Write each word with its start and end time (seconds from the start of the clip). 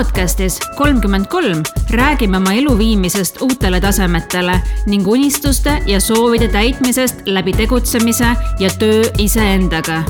podcastis 0.00 0.60
kolmkümmend 0.76 1.26
kolm 1.26 1.62
räägime 1.90 2.36
oma 2.36 2.52
elu 2.52 2.78
viimisest 2.78 3.42
uutele 3.42 3.80
tasemetele 3.80 4.54
ning 4.86 5.08
unistuste 5.08 5.74
ja 5.86 6.00
soovide 6.00 6.48
täitmisest 6.48 7.20
läbi 7.26 7.52
tegutsemise 7.52 8.32
ja 8.58 8.70
töö 8.78 9.02
iseendaga. 9.18 10.02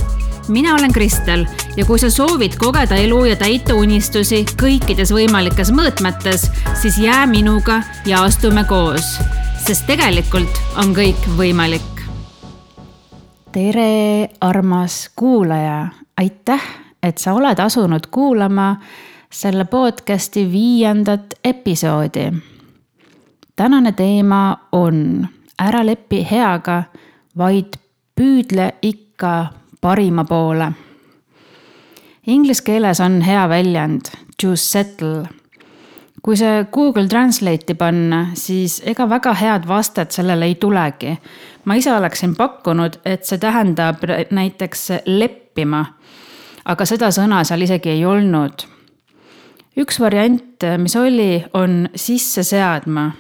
mina 0.49 0.75
olen 0.75 0.93
Kristel 0.93 1.47
ja 1.77 1.85
kui 1.85 1.99
sa 1.99 2.11
soovid 2.11 2.55
kogeda 2.59 2.95
elu 2.95 3.25
ja 3.25 3.37
täita 3.37 3.75
unistusi 3.75 4.45
kõikides 4.63 5.11
võimalikes 5.11 5.75
mõõtmetes, 5.75 6.51
siis 6.75 6.99
jää 6.99 7.27
minuga 7.27 7.83
ja 8.07 8.23
astume 8.23 8.65
koos, 8.65 9.19
sest 9.67 9.87
tegelikult 9.87 10.63
on 10.77 10.95
kõik 10.95 11.31
võimalik. 11.37 11.90
Tere, 13.53 14.29
armas 14.41 15.11
kuulaja, 15.17 15.89
aitäh, 16.17 16.63
et 17.03 17.19
sa 17.19 17.33
oled 17.35 17.59
asunud 17.59 18.07
kuulama 18.11 18.77
selle 19.33 19.65
podcasti 19.65 20.53
viiendat 20.53 21.35
episoodi. 21.45 22.33
tänane 23.57 23.93
teema 23.93 24.57
on 24.73 25.29
ära 25.59 25.87
lepi 25.87 26.27
heaga, 26.31 26.83
vaid 27.39 27.75
püüdle 28.21 28.75
ikka 28.83 29.47
parima 29.81 30.25
poole. 30.25 30.73
Inglise 32.27 32.63
keeles 32.63 33.01
on 33.01 33.21
hea 33.23 33.49
väljend 33.49 34.01
to 34.43 34.57
settle. 34.57 35.40
Kui 36.23 36.37
see 36.37 36.65
Google 36.73 37.09
Translate'i 37.09 37.75
panna, 37.75 38.27
siis 38.35 38.83
ega 38.85 39.09
väga 39.09 39.33
head 39.35 39.69
vastet 39.69 40.13
sellele 40.13 40.47
ei 40.47 40.55
tulegi. 40.55 41.19
ma 41.65 41.75
ise 41.75 41.93
oleksin 41.93 42.37
pakkunud, 42.37 43.01
et 43.05 43.25
see 43.25 43.39
tähendab 43.39 44.05
näiteks 44.31 44.91
leppima. 45.07 45.85
aga 46.65 46.85
seda 46.85 47.09
sõna 47.11 47.45
seal 47.45 47.63
isegi 47.63 47.91
ei 47.91 48.05
olnud 48.05 48.67
üks 49.81 50.01
variant, 50.01 50.65
mis 50.79 50.97
oli, 50.99 51.43
on 51.55 51.89
sisse 51.95 52.45
seadma. 52.47 53.11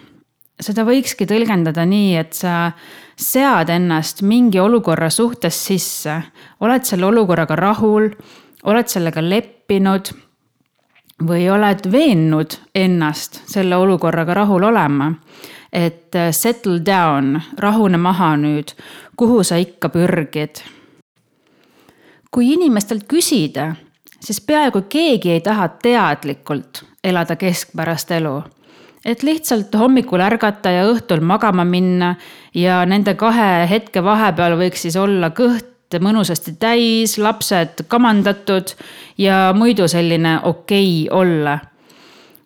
seda 0.60 0.84
võikski 0.84 1.24
tõlgendada 1.24 1.86
nii, 1.88 2.16
et 2.20 2.34
sa 2.36 2.72
sead 3.16 3.70
ennast 3.72 4.20
mingi 4.20 4.60
olukorra 4.60 5.08
suhtes 5.10 5.56
sisse, 5.56 6.18
oled 6.60 6.84
selle 6.84 7.06
olukorraga 7.08 7.56
rahul, 7.56 8.10
oled 8.68 8.92
sellega 8.92 9.24
leppinud 9.24 10.12
või 11.26 11.50
oled 11.52 11.84
veennud 11.92 12.56
ennast 12.74 13.42
selle 13.50 13.76
olukorraga 13.76 14.34
rahul 14.34 14.62
olema. 14.62 15.12
et 15.72 16.16
settle 16.30 16.80
down, 16.84 17.40
rahune 17.58 17.96
maha 17.96 18.36
nüüd, 18.36 18.72
kuhu 19.16 19.44
sa 19.44 19.56
ikka 19.56 19.88
pürgid. 19.88 20.62
kui 22.30 22.52
inimestelt 22.52 23.04
küsida 23.08 23.74
siis 24.20 24.40
peaaegu 24.40 24.82
keegi 24.88 25.30
ei 25.30 25.40
taha 25.40 25.68
teadlikult 25.68 26.84
elada 27.04 27.36
keskpärast 27.36 28.10
elu. 28.10 28.42
et 29.04 29.22
lihtsalt 29.22 29.74
hommikul 29.74 30.20
ärgata 30.20 30.70
ja 30.70 30.84
õhtul 30.92 31.22
magama 31.24 31.64
minna 31.64 32.14
ja 32.54 32.84
nende 32.86 33.14
kahe 33.14 33.66
hetke 33.70 34.04
vahepeal 34.04 34.58
võiks 34.60 34.82
siis 34.84 34.96
olla 34.96 35.30
kõht 35.30 35.69
mõnusasti 35.98 36.54
täis, 36.60 37.16
lapsed 37.18 37.84
kamandatud 37.88 38.74
ja 39.18 39.50
muidu 39.56 39.88
selline 39.88 40.38
okei 40.44 41.08
okay 41.08 41.18
olla 41.18 41.58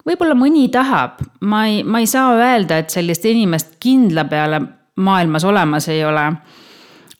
võib-olla 0.04 0.34
mõni 0.36 0.68
tahab, 0.72 1.20
ma 1.40 1.66
ei, 1.66 1.82
ma 1.84 2.00
ei 2.00 2.06
saa 2.06 2.32
öelda, 2.36 2.78
et 2.78 2.90
sellist 2.90 3.24
inimest 3.24 3.76
kindla 3.80 4.24
peale 4.24 4.60
maailmas 4.96 5.44
olemas 5.44 5.88
ei 5.88 6.04
ole. 6.04 6.32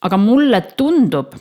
aga 0.00 0.16
mulle 0.16 0.60
tundub, 0.76 1.32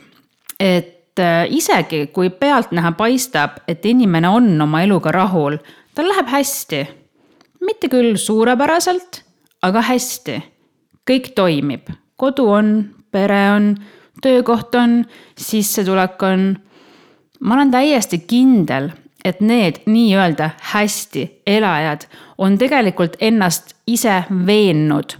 et 0.60 0.94
Äh, 1.18 1.46
isegi 1.54 2.08
kui 2.10 2.30
pealtnäha 2.30 2.90
paistab, 2.98 3.60
et 3.70 3.84
inimene 3.86 4.26
on 4.28 4.48
oma 4.60 4.80
eluga 4.82 5.12
rahul, 5.14 5.60
tal 5.94 6.08
läheb 6.10 6.26
hästi. 6.26 6.80
mitte 7.60 7.88
küll 7.88 8.16
suurepäraselt, 8.16 9.22
aga 9.62 9.80
hästi. 9.80 10.42
kõik 11.10 11.30
toimib, 11.34 11.86
kodu 12.16 12.48
on, 12.50 12.94
pere 13.12 13.50
on, 13.50 13.76
töökoht 14.22 14.74
on, 14.74 15.04
sissetulek 15.38 16.22
on. 16.22 16.58
ma 17.40 17.54
olen 17.54 17.70
täiesti 17.70 18.18
kindel, 18.18 18.90
et 19.24 19.40
need 19.40 19.82
nii-öelda 19.86 20.50
hästi 20.60 21.42
elajad 21.46 22.06
on 22.38 22.58
tegelikult 22.58 23.16
ennast 23.20 23.74
ise 23.86 24.22
veennud 24.46 25.16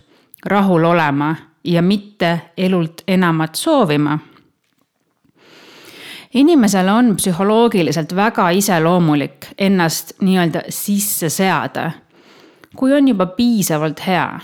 rahul 0.46 0.84
olema 0.84 1.36
ja 1.64 1.82
mitte 1.82 2.38
elult 2.56 3.02
enamat 3.08 3.54
soovima 3.54 4.18
inimesele 6.34 6.92
on 6.92 7.16
psühholoogiliselt 7.16 8.16
väga 8.16 8.48
iseloomulik 8.50 9.46
ennast 9.58 10.12
nii-öelda 10.20 10.64
sisse 10.68 11.28
seada, 11.28 11.90
kui 12.76 12.92
on 12.92 13.08
juba 13.08 13.26
piisavalt 13.26 14.06
hea. 14.06 14.40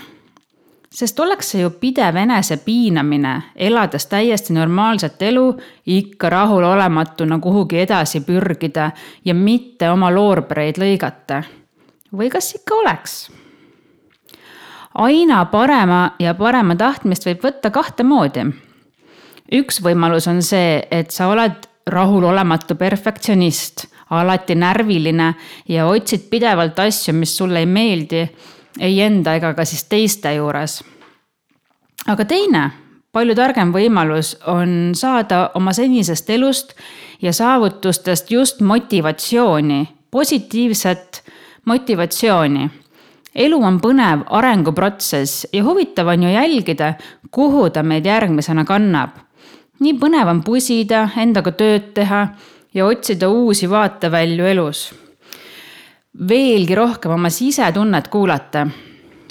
Sest 0.91 1.19
oleks 1.19 1.51
see 1.51 1.61
ju 1.61 1.69
pidev 1.79 2.15
enesepiinamine, 2.15 3.35
elades 3.55 4.05
täiesti 4.11 4.53
normaalset 4.53 5.21
elu, 5.21 5.45
ikka 5.85 6.29
rahulolematuna 6.29 7.39
kuhugi 7.39 7.79
edasi 7.79 8.21
pürgida 8.21 8.91
ja 9.25 9.33
mitte 9.33 9.89
oma 9.89 10.11
loorbereid 10.13 10.77
lõigata. 10.77 11.43
või 12.17 12.29
kas 12.29 12.55
ikka 12.55 12.75
oleks? 12.75 13.31
aina 14.93 15.45
parema 15.45 16.11
ja 16.19 16.33
parema 16.33 16.75
tahtmist 16.75 17.25
võib 17.25 17.43
võtta 17.43 17.71
kahte 17.71 18.03
moodi 18.03 18.51
üks 19.51 19.81
võimalus 19.83 20.27
on 20.31 20.41
see, 20.43 20.79
et 20.91 21.11
sa 21.11 21.29
oled 21.31 21.67
rahulolematu 21.91 22.77
perfektsionist, 22.79 23.87
alati 24.11 24.55
närviline 24.59 25.31
ja 25.71 25.87
otsid 25.89 26.27
pidevalt 26.31 26.79
asju, 26.79 27.13
mis 27.17 27.35
sulle 27.37 27.63
ei 27.63 27.69
meeldi, 27.69 28.25
ei 28.81 28.97
enda 29.05 29.35
ega 29.37 29.53
ka 29.53 29.65
siis 29.65 29.83
teiste 29.89 30.33
juures. 30.35 30.81
aga 32.07 32.25
teine, 32.25 32.63
palju 33.13 33.35
targem 33.37 33.71
võimalus 33.73 34.35
on 34.49 34.91
saada 34.97 35.51
oma 35.55 35.73
senisest 35.73 36.29
elust 36.29 36.75
ja 37.21 37.33
saavutustest 37.33 38.31
just 38.31 38.61
motivatsiooni, 38.61 39.87
positiivset 40.11 41.23
motivatsiooni 41.65 42.69
elu 43.35 43.63
on 43.63 43.79
põnev 43.79 44.25
arenguprotsess 44.27 45.47
ja 45.53 45.63
huvitav 45.63 46.07
on 46.07 46.23
ju 46.23 46.29
jälgida, 46.29 46.93
kuhu 47.31 47.69
ta 47.69 47.83
meid 47.83 48.05
järgmisena 48.05 48.65
kannab 48.65 49.21
nii 49.81 49.97
põnev 49.97 50.29
on 50.29 50.41
pusida, 50.45 51.05
endaga 51.17 51.53
tööd 51.57 51.91
teha 51.97 52.25
ja 52.73 52.87
otsida 52.87 53.29
uusi 53.29 53.69
vaatevälju 53.69 54.49
elus. 54.53 54.89
Veelgi 56.29 56.75
rohkem 56.75 57.11
oma 57.11 57.29
sisetunnet 57.29 58.07
kuulata. 58.07 58.67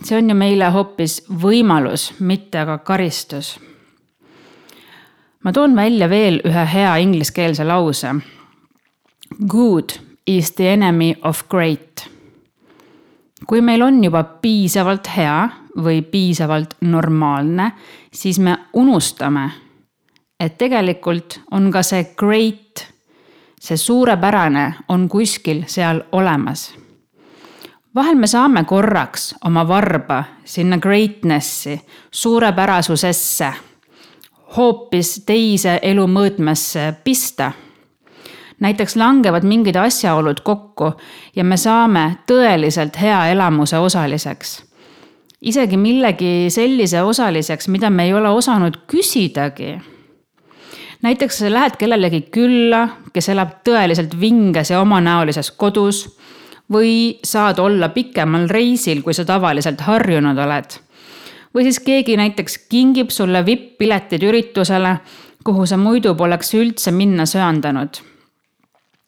see 0.05 0.17
on 0.19 0.31
ju 0.31 0.35
meile 0.35 0.71
hoopis 0.73 1.23
võimalus, 1.43 2.13
mitte 2.21 2.59
aga 2.59 2.79
karistus. 2.79 3.59
ma 5.45 5.53
toon 5.53 5.77
välja 5.77 6.09
veel 6.09 6.41
ühe 6.45 6.67
hea 6.73 6.97
ingliskeelse 6.97 7.65
lause. 7.65 8.15
Good 9.49 9.93
is 10.27 10.53
the 10.53 10.73
enemy 10.73 11.15
of 11.23 11.49
great. 11.49 12.09
kui 13.47 13.61
meil 13.61 13.83
on 13.83 14.05
juba 14.05 14.25
piisavalt 14.25 15.17
hea 15.17 15.49
või 15.77 16.03
piisavalt 16.03 16.75
normaalne, 16.81 17.73
siis 18.13 18.39
me 18.39 18.57
unustame 18.73 19.51
et 20.41 20.57
tegelikult 20.59 21.39
on 21.53 21.69
ka 21.73 21.83
see 21.85 22.07
great, 22.19 22.87
see 23.61 23.77
suurepärane 23.77 24.75
on 24.89 25.09
kuskil 25.09 25.63
seal 25.67 26.03
olemas. 26.13 26.75
vahel 27.95 28.15
me 28.17 28.27
saame 28.27 28.65
korraks 28.65 29.35
oma 29.45 29.69
varba 29.69 30.25
sinna 30.45 30.79
greatness'i, 30.79 31.81
suurepärasusesse, 32.11 33.53
hoopis 34.57 35.23
teise 35.27 35.79
elu 35.83 36.07
mõõtmesse 36.07 36.95
pista 37.05 37.53
näiteks 38.61 38.97
langevad 38.97 39.45
mingid 39.45 39.77
asjaolud 39.77 40.41
kokku 40.45 40.93
ja 41.37 41.45
me 41.45 41.57
saame 41.57 42.19
tõeliselt 42.27 43.01
hea 43.01 43.27
elamuse 43.33 43.79
osaliseks. 43.79 44.63
isegi 45.43 45.77
millegi 45.77 46.51
sellise 46.51 47.03
osaliseks, 47.03 47.69
mida 47.69 47.91
me 47.91 48.05
ei 48.05 48.15
ole 48.15 48.29
osanud 48.29 48.77
küsidagi 48.87 49.79
näiteks 51.03 51.39
sa 51.39 51.53
lähed 51.53 51.77
kellelegi 51.79 52.21
külla, 52.33 52.89
kes 53.13 53.29
elab 53.33 53.61
tõeliselt 53.67 54.15
vinges 54.21 54.71
ja 54.71 54.81
omanäolises 54.81 55.51
kodus 55.51 56.05
või 56.73 57.19
saad 57.25 57.59
olla 57.59 57.89
pikemal 57.89 58.49
reisil, 58.49 59.03
kui 59.03 59.15
sa 59.15 59.25
tavaliselt 59.25 59.81
harjunud 59.81 60.39
oled. 60.39 60.79
või 61.55 61.65
siis 61.67 61.81
keegi 61.81 62.17
näiteks 62.17 62.59
kingib 62.71 63.11
sulle 63.11 63.47
vipp-piletid 63.47 64.23
üritusele, 64.23 64.97
kuhu 65.45 65.67
sa 65.67 65.77
muidu 65.77 66.15
poleks 66.15 66.55
üldse 66.55 66.91
minna 66.91 67.27
söandanud. 67.27 68.03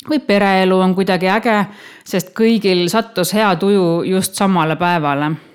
või 0.08 0.18
pereelu 0.18 0.78
on 0.78 0.94
kuidagi 0.94 1.28
äge, 1.28 1.66
sest 2.04 2.34
kõigil 2.34 2.88
sattus 2.88 3.32
hea 3.34 3.56
tuju 3.56 4.02
just 4.02 4.34
samale 4.34 4.76
päevale 4.76 5.51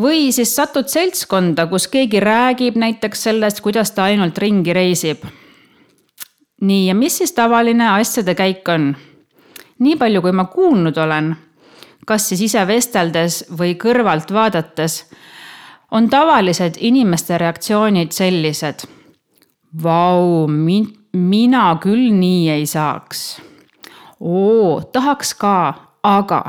või 0.00 0.32
siis 0.32 0.54
satud 0.56 0.88
seltskonda, 0.90 1.66
kus 1.70 1.88
keegi 1.88 2.20
räägib 2.20 2.76
näiteks 2.80 3.22
sellest, 3.28 3.60
kuidas 3.60 3.92
ta 3.94 4.04
ainult 4.10 4.38
ringi 4.38 4.72
reisib. 4.72 5.24
nii, 6.60 6.86
ja 6.86 6.94
mis 6.94 7.18
siis 7.18 7.32
tavaline 7.32 7.88
asjade 7.88 8.34
käik 8.34 8.68
on? 8.68 8.96
nii 9.78 9.96
palju, 9.96 10.22
kui 10.22 10.32
ma 10.32 10.44
kuulnud 10.44 10.98
olen, 10.98 11.34
kas 12.06 12.28
siis 12.28 12.40
ise 12.40 12.66
vesteldes 12.66 13.44
või 13.58 13.74
kõrvalt 13.74 14.32
vaadates, 14.32 15.04
on 15.90 16.08
tavalised 16.10 16.78
inimeste 16.80 17.38
reaktsioonid 17.38 18.12
sellised. 18.12 18.86
Vau, 19.82 20.46
mina 20.48 21.64
küll 21.82 22.12
nii 22.14 22.50
ei 22.50 22.66
saaks. 22.66 23.40
oo, 24.20 24.80
tahaks 24.92 25.34
ka, 25.34 25.74
aga. 26.02 26.42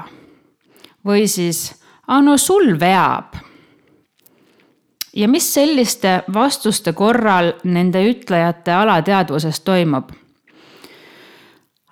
või 1.05 1.27
siis 1.27 1.84
aga 2.07 2.21
no 2.21 2.37
sul 2.37 2.79
veab. 2.79 3.35
ja 5.15 5.27
mis 5.27 5.53
selliste 5.53 6.23
vastuste 6.33 6.93
korral 6.93 7.53
nende 7.63 8.03
ütlejate 8.09 8.71
alateadvuses 8.71 9.59
toimub? 9.59 10.11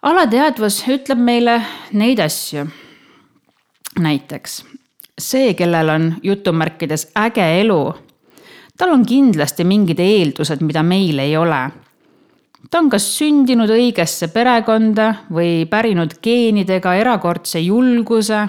alateadvus 0.01 0.83
ütleb 0.87 1.19
meile 1.19 1.61
neid 1.91 2.19
asju. 2.19 2.67
näiteks 3.99 4.63
see, 5.19 5.53
kellel 5.53 5.89
on 5.89 6.09
jutumärkides 6.23 7.07
äge 7.17 7.45
elu, 7.61 7.93
tal 8.77 8.93
on 8.93 9.05
kindlasti 9.05 9.63
mingid 9.63 9.99
eeldused, 9.99 10.61
mida 10.65 10.83
meil 10.83 11.19
ei 11.19 11.37
ole. 11.37 11.69
ta 12.71 12.79
on 12.79 12.89
kas 12.89 13.05
sündinud 13.17 13.69
õigesse 13.69 14.31
perekonda 14.33 15.13
või 15.31 15.65
pärinud 15.69 16.17
geenidega 16.23 16.95
erakordse 16.95 17.59
julguse 17.59 18.47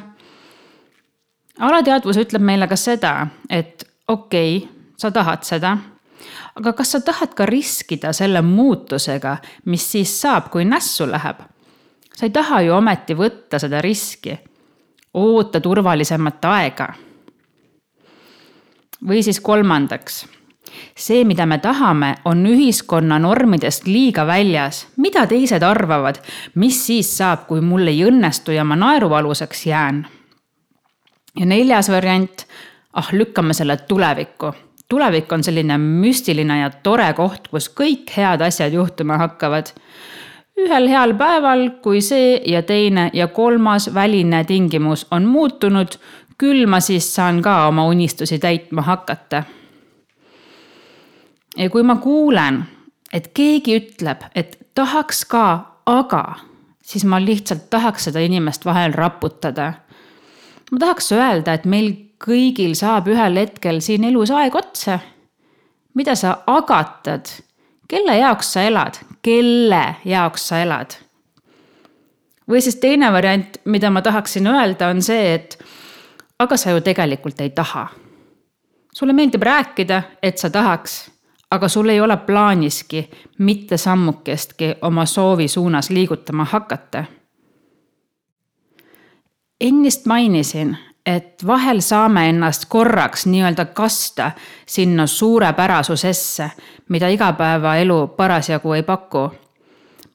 alateadvus 1.59 2.19
ütleb 2.19 2.43
meile 2.43 2.69
ka 2.71 2.77
seda, 2.77 3.27
et 3.51 3.85
okei 4.09 4.57
okay,, 4.57 4.69
sa 4.99 5.11
tahad 5.15 5.45
seda, 5.47 5.77
aga 6.59 6.73
kas 6.73 6.95
sa 6.97 7.01
tahad 7.05 7.35
ka 7.37 7.47
riskida 7.47 8.13
selle 8.17 8.43
muutusega, 8.43 9.37
mis 9.71 9.87
siis 9.93 10.13
saab, 10.21 10.51
kui 10.51 10.65
nässu 10.65 11.09
läheb? 11.11 11.43
sa 12.15 12.29
ei 12.29 12.31
taha 12.31 12.61
ju 12.63 12.77
ometi 12.77 13.15
võtta 13.19 13.59
seda 13.59 13.81
riski. 13.83 14.39
oota 15.15 15.61
turvalisemat 15.61 16.45
aega. 16.45 16.89
või 19.09 19.23
siis 19.23 19.41
kolmandaks 19.41 20.25
see, 20.97 21.25
mida 21.25 21.47
me 21.47 21.59
tahame, 21.59 22.15
on 22.25 22.47
ühiskonna 22.47 23.19
normidest 23.19 23.87
liiga 23.87 24.27
väljas. 24.27 24.87
mida 24.97 25.27
teised 25.27 25.63
arvavad, 25.63 26.19
mis 26.55 26.87
siis 26.87 27.17
saab, 27.17 27.47
kui 27.47 27.61
mul 27.61 27.87
ei 27.87 28.05
õnnestu 28.05 28.53
ja 28.53 28.65
ma 28.65 28.77
naerualuseks 28.77 29.67
jään 29.67 30.07
ja 31.39 31.47
neljas 31.47 31.91
variant, 31.91 32.47
ah 32.93 33.09
lükkame 33.13 33.55
selle 33.55 33.77
tulevikku. 33.77 34.53
tulevik 34.89 35.33
on 35.33 35.45
selline 35.45 35.79
müstiline 35.79 36.59
ja 36.61 36.71
tore 36.71 37.13
koht, 37.13 37.49
kus 37.49 37.69
kõik 37.69 38.11
head 38.17 38.41
asjad 38.41 38.73
juhtuma 38.73 39.19
hakkavad. 39.19 39.67
ühel 40.61 40.89
heal 40.89 41.15
päeval, 41.15 41.71
kui 41.83 42.01
see 42.01 42.41
ja 42.47 42.63
teine 42.63 43.11
ja 43.13 43.29
kolmas 43.29 43.95
väline 43.95 44.45
tingimus 44.45 45.07
on 45.11 45.25
muutunud, 45.25 45.99
küll 46.39 46.67
ma 46.67 46.81
siis 46.81 47.15
saan 47.15 47.43
ka 47.43 47.67
oma 47.67 47.87
unistusi 47.87 48.39
täitma 48.39 48.83
hakata. 48.83 49.43
ja 51.57 51.71
kui 51.71 51.83
ma 51.83 51.97
kuulen, 51.97 52.65
et 53.13 53.31
keegi 53.35 53.77
ütleb, 53.77 54.23
et 54.35 54.59
tahaks 54.75 55.25
ka, 55.25 55.47
aga, 55.87 56.35
siis 56.83 57.05
ma 57.05 57.21
lihtsalt 57.21 57.71
tahaks 57.71 58.05
seda 58.05 58.21
inimest 58.21 58.65
vahel 58.65 58.93
raputada 58.93 59.73
ma 60.73 60.79
tahaks 60.79 61.13
öelda, 61.13 61.55
et 61.55 61.65
meil 61.65 61.93
kõigil 62.25 62.75
saab 62.79 63.09
ühel 63.13 63.39
hetkel 63.41 63.81
siin 63.85 64.05
elus 64.05 64.31
aeg 64.31 64.55
otsa. 64.55 64.99
mida 65.95 66.15
sa 66.15 66.39
agatad? 66.47 67.29
kelle 67.89 68.17
jaoks 68.19 68.53
sa 68.53 68.63
elad, 68.63 68.99
kelle 69.23 69.97
jaoks 70.05 70.49
sa 70.49 70.63
elad? 70.63 70.97
või 72.49 72.61
siis 72.61 72.77
teine 72.77 73.13
variant, 73.13 73.57
mida 73.65 73.91
ma 73.91 74.03
tahaksin 74.03 74.47
öelda, 74.47 74.89
on 74.89 75.03
see, 75.03 75.35
et 75.35 75.59
aga 76.39 76.57
sa 76.57 76.71
ju 76.71 76.81
tegelikult 76.81 77.41
ei 77.41 77.51
taha. 77.51 77.89
sulle 78.95 79.13
meeldib 79.13 79.43
rääkida, 79.43 80.03
et 80.23 80.39
sa 80.39 80.51
tahaks, 80.51 81.11
aga 81.51 81.69
sul 81.69 81.89
ei 81.89 82.01
ole 82.01 82.17
plaaniski 82.17 83.11
mitte 83.39 83.77
sammukestki 83.77 84.75
oma 84.83 85.07
soovi 85.07 85.49
suunas 85.49 85.91
liigutama 85.91 86.45
hakata 86.45 87.05
ennist 89.61 90.07
mainisin, 90.07 90.77
et 91.07 91.47
vahel 91.47 91.81
saame 91.81 92.29
ennast 92.29 92.65
korraks 92.69 93.27
nii-öelda 93.27 93.65
kasta 93.65 94.31
sinna 94.67 95.07
suurepärasusesse, 95.07 96.51
mida 96.89 97.09
igapäevaelu 97.09 98.07
parasjagu 98.07 98.73
ei 98.73 98.83
paku. 98.83 99.33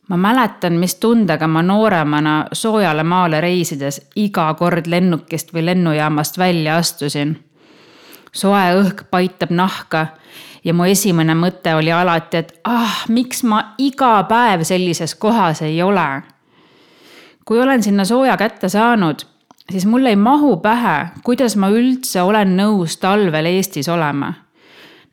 ma 0.10 0.18
mäletan, 0.18 0.74
mis 0.74 0.96
tundega 0.96 1.48
ma 1.48 1.62
nooremana 1.62 2.46
soojale 2.54 3.04
maale 3.04 3.42
reisides 3.42 4.02
iga 4.16 4.54
kord 4.54 4.88
lennukist 4.88 5.54
või 5.54 5.66
lennujaamast 5.66 6.38
välja 6.38 6.78
astusin. 6.78 7.46
soe 8.32 8.74
õhk 8.82 9.04
paitab 9.12 9.50
nahka 9.50 10.08
ja 10.64 10.74
mu 10.74 10.84
esimene 10.84 11.36
mõte 11.36 11.76
oli 11.76 11.92
alati, 11.92 12.38
et 12.38 12.60
ah, 12.64 13.06
miks 13.10 13.44
ma 13.44 13.76
iga 13.78 14.24
päev 14.30 14.64
sellises 14.64 15.16
kohas 15.16 15.62
ei 15.62 15.82
ole. 15.82 16.22
Kui 17.50 17.58
olen 17.58 17.82
sinna 17.84 18.06
sooja 18.06 18.38
kätte 18.38 18.70
saanud 18.70 19.26
siis 19.72 19.86
mul 19.86 20.06
ei 20.06 20.16
mahu 20.16 20.58
pähe, 20.58 21.08
kuidas 21.24 21.56
ma 21.56 21.70
üldse 21.74 22.22
olen 22.22 22.56
nõus 22.58 22.98
talvel 23.02 23.50
Eestis 23.50 23.90
olema. 23.90 24.34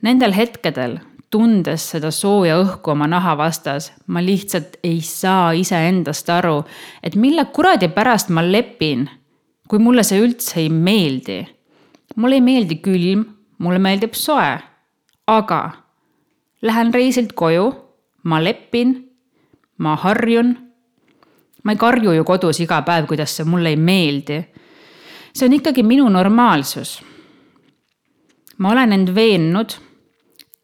Nendel 0.01 0.33
hetkedel, 0.33 0.97
tundes 1.33 1.85
seda 1.91 2.11
sooja 2.13 2.57
õhku 2.61 2.93
oma 2.93 3.07
naha 3.09 3.35
vastas, 3.37 3.91
ma 4.07 4.21
lihtsalt 4.23 4.79
ei 4.85 5.01
saa 5.05 5.51
iseendast 5.57 6.29
aru, 6.33 6.61
et 7.03 7.15
mille 7.15 7.45
kuradi 7.53 7.89
pärast 7.93 8.29
ma 8.33 8.43
lepin, 8.45 9.07
kui 9.67 9.81
mulle 9.83 10.05
see 10.07 10.21
üldse 10.23 10.61
ei 10.61 10.69
meeldi. 10.69 11.45
mulle 12.15 12.35
ei 12.35 12.41
meeldi 12.41 12.79
külm, 12.81 13.25
mulle 13.57 13.79
meeldib 13.79 14.13
soe, 14.17 14.57
aga 15.27 15.61
lähen 16.61 16.93
reisilt 16.93 17.33
koju, 17.33 17.73
ma 18.23 18.39
lepin, 18.43 18.95
ma 19.77 19.95
harjun 19.95 20.55
ma 21.63 21.71
ei 21.71 21.77
karju 21.77 22.13
ju 22.15 22.23
kodus 22.23 22.59
iga 22.63 22.81
päev, 22.81 23.07
kuidas 23.07 23.35
see 23.37 23.45
mulle 23.45 23.69
ei 23.69 23.75
meeldi. 23.75 24.43
see 25.33 25.45
on 25.45 25.53
ikkagi 25.53 25.83
minu 25.83 26.09
normaalsus. 26.09 27.01
ma 28.57 28.71
olen 28.71 28.93
end 28.93 29.15
veennud, 29.15 29.77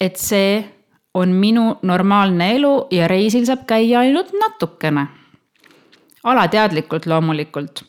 et 0.01 0.17
see 0.17 0.63
on 1.13 1.29
minu 1.29 1.77
normaalne 1.81 2.55
elu 2.55 2.87
ja 2.91 3.07
reisil 3.07 3.45
saab 3.45 3.65
käia 3.67 3.99
ainult 3.99 4.33
natukene. 4.33 5.07
alateadlikult 6.23 7.05
loomulikult 7.05 7.83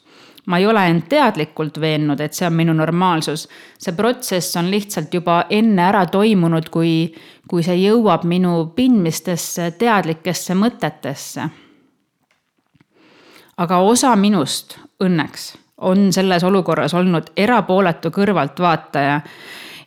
ma 0.46 0.58
ei 0.58 0.66
ole 0.66 0.86
end 0.86 1.06
teadlikult 1.08 1.80
veennud, 1.80 2.20
et 2.20 2.34
see 2.34 2.46
on 2.46 2.52
minu 2.52 2.72
normaalsus. 2.72 3.48
see 3.78 3.94
protsess 3.96 4.56
on 4.56 4.70
lihtsalt 4.70 5.14
juba 5.14 5.44
enne 5.50 5.82
ära 5.82 6.06
toimunud, 6.06 6.68
kui, 6.68 7.14
kui 7.48 7.62
see 7.62 7.76
jõuab 7.80 8.24
minu 8.28 8.72
pindmistesse 8.76 9.70
teadlikesse 9.78 10.54
mõtetesse 10.54 11.48
aga 13.56 13.78
osa 13.78 14.16
minust 14.16 14.78
õnneks 15.02 15.54
on 15.84 16.12
selles 16.12 16.44
olukorras 16.44 16.94
olnud 16.94 17.30
erapooletu 17.36 18.10
kõrvaltvaataja 18.10 19.20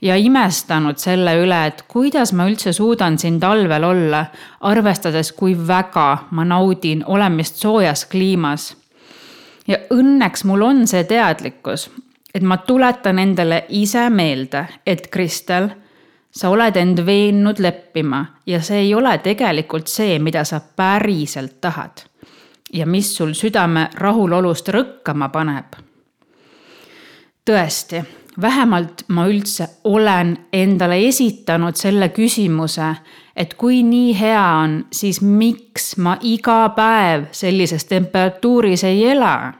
ja 0.01 0.15
imestanud 0.15 0.99
selle 1.01 1.33
üle, 1.41 1.59
et 1.67 1.83
kuidas 1.87 2.33
ma 2.33 2.45
üldse 2.49 2.73
suudan 2.73 3.17
siin 3.17 3.39
talvel 3.39 3.83
olla, 3.83 4.25
arvestades, 4.61 5.31
kui 5.31 5.55
väga 5.67 6.27
ma 6.31 6.45
naudin 6.45 7.03
olemist 7.05 7.55
soojas 7.55 8.05
kliimas. 8.05 8.75
ja 9.67 9.77
õnneks 9.91 10.45
mul 10.45 10.61
on 10.61 10.87
see 10.87 11.03
teadlikkus, 11.03 11.89
et 12.33 12.43
ma 12.43 12.57
tuletan 12.57 13.19
endale 13.19 13.65
ise 13.69 14.09
meelde, 14.09 14.65
et 14.85 15.07
Kristel, 15.11 15.69
sa 16.31 16.49
oled 16.49 16.75
end 16.77 17.01
veennud 17.05 17.59
leppima 17.59 18.25
ja 18.45 18.61
see 18.61 18.79
ei 18.85 18.93
ole 18.95 19.17
tegelikult 19.17 19.87
see, 19.87 20.19
mida 20.19 20.43
sa 20.43 20.59
päriselt 20.75 21.57
tahad 21.61 22.05
ja 22.73 22.85
mis 22.85 23.15
sul 23.15 23.33
südame 23.33 23.89
rahulolust 23.93 24.69
rõkkama 24.69 25.29
paneb. 25.29 25.75
tõesti, 27.45 28.03
vähemalt 28.41 29.03
ma 29.07 29.27
üldse 29.27 29.67
olen 29.83 30.37
endale 30.53 30.99
esitanud 31.07 31.75
selle 31.75 32.09
küsimuse, 32.09 32.89
et 33.35 33.53
kui 33.53 33.83
nii 33.83 34.19
hea 34.19 34.43
on, 34.63 34.85
siis 34.91 35.21
miks 35.21 35.95
ma 35.97 36.17
iga 36.21 36.69
päev 36.75 37.29
sellises 37.31 37.85
temperatuuris 37.85 38.83
ei 38.83 39.05
ela? 39.11 39.53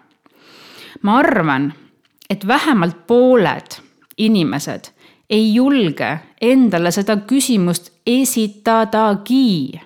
ma 1.01 1.17
arvan, 1.17 1.73
et 2.29 2.47
vähemalt 2.47 3.07
pooled 3.07 3.79
inimesed 4.17 4.91
ei 5.29 5.53
julge 5.53 6.17
endale 6.41 6.91
seda 6.91 7.17
küsimust 7.27 7.91
esitadagi 8.07 9.79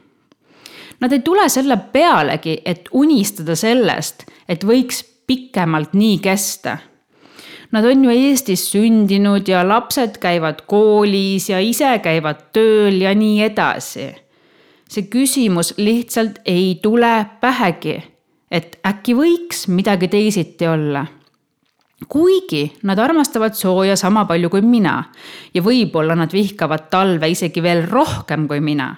Nad 1.01 1.11
ei 1.11 1.19
tule 1.25 1.47
selle 1.49 1.77
pealegi, 1.93 2.59
et 2.65 2.89
unistada 2.93 3.55
sellest, 3.57 4.27
et 4.49 4.63
võiks 4.63 5.01
pikemalt 5.27 5.95
nii 5.97 6.19
kesta. 6.21 6.77
Nad 7.71 7.85
on 7.87 8.03
ju 8.05 8.11
Eestis 8.11 8.65
sündinud 8.73 9.47
ja 9.47 9.63
lapsed 9.63 10.19
käivad 10.21 10.65
koolis 10.67 11.47
ja 11.49 11.61
ise 11.63 11.93
käivad 12.03 12.51
tööl 12.53 12.99
ja 13.01 13.15
nii 13.15 13.41
edasi. 13.47 14.11
see 14.91 15.07
küsimus 15.07 15.73
lihtsalt 15.77 16.41
ei 16.45 16.79
tule 16.83 17.25
pähegi, 17.41 17.95
et 18.51 18.75
äkki 18.85 19.15
võiks 19.15 19.67
midagi 19.71 20.07
teisiti 20.11 20.67
olla 20.67 21.05
kuigi 22.09 22.71
nad 22.83 22.99
armastavad 22.99 23.53
sooja 23.53 23.95
sama 23.95 24.25
palju 24.25 24.49
kui 24.49 24.61
mina 24.61 25.03
ja 25.53 25.61
võib-olla 25.63 26.15
nad 26.17 26.33
vihkavad 26.33 26.89
talve 26.89 27.29
isegi 27.31 27.63
veel 27.63 27.85
rohkem 27.89 28.47
kui 28.47 28.59
mina. 28.59 28.95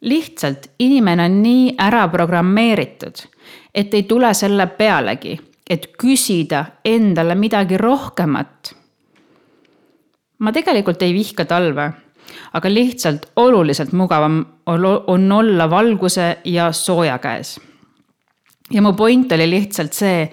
Lihtsalt 0.00 0.70
inimene 0.78 1.24
on 1.24 1.42
nii 1.42 1.74
ära 1.78 2.08
programmeeritud, 2.08 3.22
et 3.74 3.94
ei 3.94 4.02
tule 4.02 4.34
selle 4.34 4.66
pealegi, 4.66 5.36
et 5.70 5.88
küsida 5.98 6.64
endale 6.84 7.34
midagi 7.34 7.76
rohkemat. 7.76 8.74
ma 10.38 10.52
tegelikult 10.52 11.02
ei 11.02 11.14
vihka 11.14 11.44
talve, 11.44 11.90
aga 12.52 12.70
lihtsalt 12.70 13.30
oluliselt 13.36 13.92
mugavam 13.92 14.44
on 14.66 15.32
olla 15.32 15.70
valguse 15.70 16.38
ja 16.44 16.72
sooja 16.72 17.18
käes. 17.18 17.60
ja 18.70 18.82
mu 18.82 18.92
point 18.92 19.32
oli 19.32 19.50
lihtsalt 19.50 19.92
see 19.92 20.30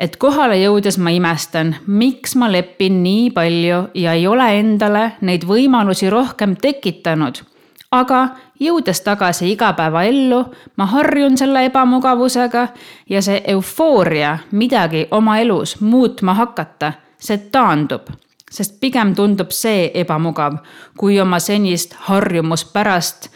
et 0.00 0.16
kohale 0.16 0.56
jõudes 0.62 0.96
ma 0.98 1.12
imestan, 1.12 1.74
miks 1.86 2.34
ma 2.40 2.48
lepin 2.50 3.02
nii 3.04 3.30
palju 3.36 3.82
ja 4.00 4.16
ei 4.16 4.26
ole 4.26 4.48
endale 4.58 5.04
neid 5.20 5.44
võimalusi 5.44 6.08
rohkem 6.10 6.56
tekitanud. 6.56 7.42
Aga 7.90 8.28
jõudes 8.60 9.00
tagasi 9.02 9.50
igapäevaellu, 9.52 10.44
ma 10.76 10.86
harjun 10.86 11.38
selle 11.38 11.64
ebamugavusega 11.66 12.68
ja 13.10 13.22
see 13.22 13.42
eufooria 13.54 14.38
midagi 14.52 15.06
oma 15.10 15.38
elus 15.38 15.80
muutma 15.80 16.34
hakata, 16.34 16.92
see 17.18 17.38
taandub. 17.52 18.10
Sest 18.50 18.80
pigem 18.80 19.14
tundub 19.14 19.52
see 19.54 19.90
ebamugav, 19.94 20.56
kui 20.98 21.20
oma 21.20 21.38
senist 21.38 21.94
harjumuspärast 22.08 23.28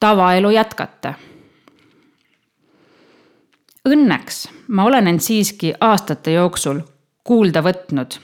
tavaelu 0.00 0.50
jätkata. 0.54 1.14
Õnneks 3.88 4.46
ma 4.68 4.84
olen 4.84 5.10
end 5.10 5.20
siiski 5.20 5.74
aastate 5.80 6.32
jooksul 6.32 6.80
kuulda 7.24 7.60
võtnud 7.66 8.14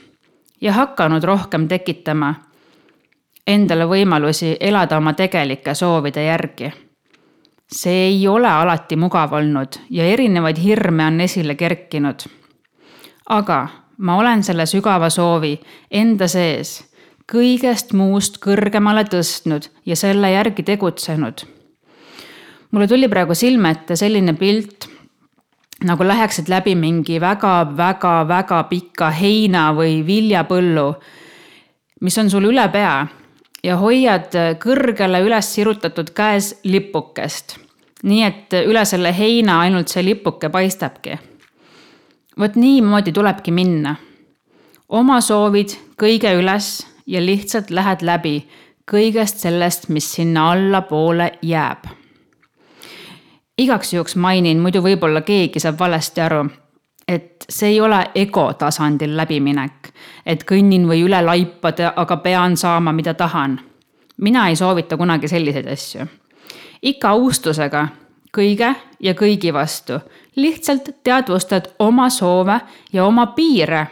ja 0.61 0.73
hakanud 0.73 1.23
rohkem 1.23 1.67
tekitama 1.67 2.33
endale 3.47 3.85
võimalusi 3.89 4.55
elada 4.59 4.97
oma 4.97 5.13
tegelike 5.13 5.75
soovide 5.75 6.23
järgi. 6.23 6.71
see 7.71 8.07
ei 8.07 8.27
ole 8.27 8.47
alati 8.47 8.95
mugav 8.95 9.33
olnud 9.33 9.77
ja 9.89 10.03
erinevaid 10.03 10.57
hirme 10.59 11.05
on 11.05 11.21
esile 11.21 11.55
kerkinud. 11.55 12.27
aga 13.29 13.67
ma 13.97 14.17
olen 14.17 14.43
selle 14.43 14.65
sügava 14.65 15.09
soovi 15.09 15.59
enda 15.91 16.27
sees 16.27 16.91
kõigest 17.31 17.93
muust 17.93 18.41
kõrgemale 18.43 19.05
tõstnud 19.07 19.69
ja 19.85 19.95
selle 19.95 20.31
järgi 20.31 20.63
tegutsenud. 20.63 21.45
mulle 22.71 22.87
tuli 22.87 23.07
praegu 23.07 23.35
silme 23.35 23.71
ette 23.71 23.95
selline 23.95 24.33
pilt 24.33 24.89
nagu 25.83 26.03
läheksid 26.07 26.49
läbi 26.49 26.75
mingi 26.75 27.19
väga-väga-väga 27.21 28.63
pika 28.69 29.09
heina 29.09 29.71
või 29.73 30.05
viljapõllu, 30.05 30.93
mis 32.01 32.17
on 32.17 32.29
sul 32.29 32.45
üle 32.51 32.67
pea 32.71 33.07
ja 33.63 33.77
hoiad 33.77 34.33
kõrgele 34.61 35.21
üles 35.25 35.53
sirutatud 35.55 36.13
käes 36.15 36.55
lipukest. 36.63 37.57
nii 38.03 38.23
et 38.23 38.53
üle 38.65 38.85
selle 38.85 39.11
heina 39.17 39.59
ainult 39.59 39.87
see 39.87 40.05
lipuke 40.05 40.49
paistabki. 40.49 41.19
vot 42.39 42.55
niimoodi 42.55 43.11
tulebki 43.11 43.51
minna. 43.51 43.95
oma 44.89 45.21
soovid 45.21 45.77
kõige 45.97 46.33
üles 46.33 46.87
ja 47.07 47.21
lihtsalt 47.25 47.69
lähed 47.69 48.01
läbi 48.01 48.47
kõigest 48.91 49.37
sellest, 49.37 49.89
mis 49.89 50.13
sinna 50.13 50.51
allapoole 50.51 51.31
jääb 51.41 52.01
igaks 53.61 53.93
juhuks 53.93 54.15
mainin, 54.15 54.59
muidu 54.59 54.81
võib-olla 54.81 55.21
keegi 55.21 55.61
saab 55.61 55.79
valesti 55.79 56.21
aru, 56.21 56.45
et 57.07 57.45
see 57.49 57.69
ei 57.69 57.81
ole 57.81 58.05
ego 58.15 58.53
tasandil 58.53 59.17
läbiminek, 59.17 59.89
et 60.25 60.43
kõnnin 60.47 60.87
või 60.87 61.03
üle 61.05 61.21
laipade, 61.25 61.91
aga 61.95 62.17
pean 62.17 62.57
saama, 62.57 62.91
mida 62.91 63.13
tahan. 63.13 63.59
mina 64.17 64.47
ei 64.49 64.55
soovita 64.55 64.97
kunagi 64.97 65.27
selliseid 65.27 65.67
asju. 65.67 66.05
ikka 66.81 67.09
austusega 67.09 67.87
kõige 68.37 68.75
ja 68.99 69.13
kõigi 69.13 69.53
vastu, 69.53 69.99
lihtsalt 70.35 70.89
teadvustad 71.03 71.73
oma 71.79 72.09
soove 72.09 72.59
ja 72.93 73.05
oma 73.05 73.27
piire. 73.27 73.87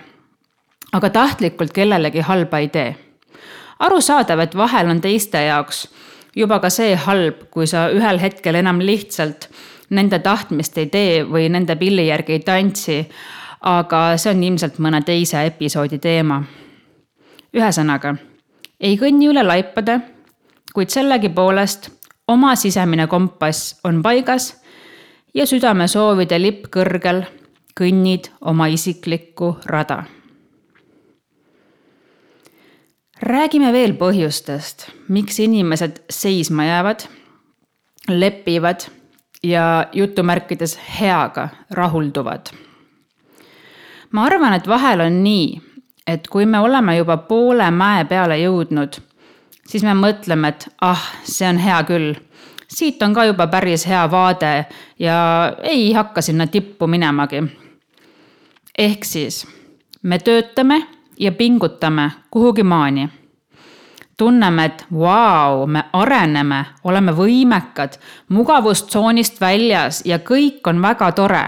aga 0.93 1.09
tahtlikult 1.09 1.71
kellelegi 1.73 2.19
halba 2.19 2.57
ei 2.57 2.67
tee. 2.67 2.95
arusaadav, 3.79 4.39
et 4.39 4.55
vahel 4.55 4.89
on 4.89 5.01
teiste 5.01 5.43
jaoks 5.43 5.87
juba 6.35 6.59
ka 6.59 6.69
see 6.69 6.95
halb, 6.95 7.49
kui 7.51 7.67
sa 7.67 7.89
ühel 7.93 8.19
hetkel 8.19 8.55
enam 8.55 8.79
lihtsalt 8.79 9.49
nende 9.89 10.19
tahtmist 10.19 10.77
ei 10.77 10.88
tee 10.88 11.24
või 11.25 11.50
nende 11.50 11.75
pilli 11.75 12.08
järgi 12.08 12.38
ei 12.38 12.39
tantsi. 12.46 13.00
aga 13.62 14.17
see 14.17 14.31
on 14.31 14.43
ilmselt 14.43 14.77
mõne 14.79 15.01
teise 15.03 15.46
episoodi 15.46 16.00
teema. 16.00 16.43
ühesõnaga, 17.53 18.15
ei 18.79 18.98
kõnni 18.98 19.27
üle 19.29 19.43
laipade, 19.43 20.00
kuid 20.74 20.89
sellegipoolest 20.89 21.89
oma 22.27 22.55
sisemine 22.55 23.08
kompass 23.08 23.79
on 23.84 24.01
paigas 24.01 24.62
ja 25.34 25.46
südamesoovide 25.46 26.41
lipp 26.41 26.69
kõrgel 26.72 27.25
kõnnid 27.79 28.31
oma 28.41 28.67
isiklikku 28.67 29.58
rada 29.65 30.03
räägime 33.22 33.74
veel 33.74 33.96
põhjustest, 34.00 34.88
miks 35.08 35.39
inimesed 35.43 36.03
seisma 36.10 36.65
jäävad, 36.65 37.03
lepivad 38.08 38.88
ja 39.43 39.86
jutumärkides 39.93 40.79
heaga 41.00 41.50
rahulduvad. 41.72 42.48
ma 44.12 44.24
arvan, 44.24 44.53
et 44.53 44.67
vahel 44.67 45.00
on 45.00 45.24
nii, 45.24 45.62
et 46.08 46.27
kui 46.27 46.46
me 46.46 46.60
oleme 46.60 46.98
juba 46.98 47.17
poole 47.17 47.72
mäe 47.72 48.05
peale 48.05 48.39
jõudnud, 48.39 49.00
siis 49.67 49.84
me 49.84 49.93
mõtleme, 49.93 50.50
et 50.50 50.67
ah, 50.81 51.12
see 51.24 51.48
on 51.50 51.58
hea 51.58 51.84
küll. 51.84 52.15
siit 52.67 53.01
on 53.03 53.13
ka 53.13 53.25
juba 53.25 53.48
päris 53.48 53.86
hea 53.88 54.12
vaade 54.12 54.65
ja 55.00 55.17
ei 55.63 55.93
hakka 55.93 56.22
sinna 56.22 56.48
tippu 56.48 56.88
minemagi. 56.88 57.43
ehk 58.77 59.05
siis 59.05 59.48
me 60.01 60.19
töötame 60.19 60.88
ja 61.19 61.31
pingutame 61.31 62.12
kuhugi 62.31 62.63
maani. 62.63 63.10
Tunneme, 64.19 64.65
et 64.65 64.85
vau, 64.91 65.63
me 65.67 65.85
areneme, 65.95 66.59
oleme 66.83 67.13
võimekad, 67.15 67.95
mugavustsoonist 68.35 69.39
väljas 69.41 70.03
ja 70.05 70.19
kõik 70.19 70.67
on 70.67 70.81
väga 70.83 71.11
tore. 71.11 71.45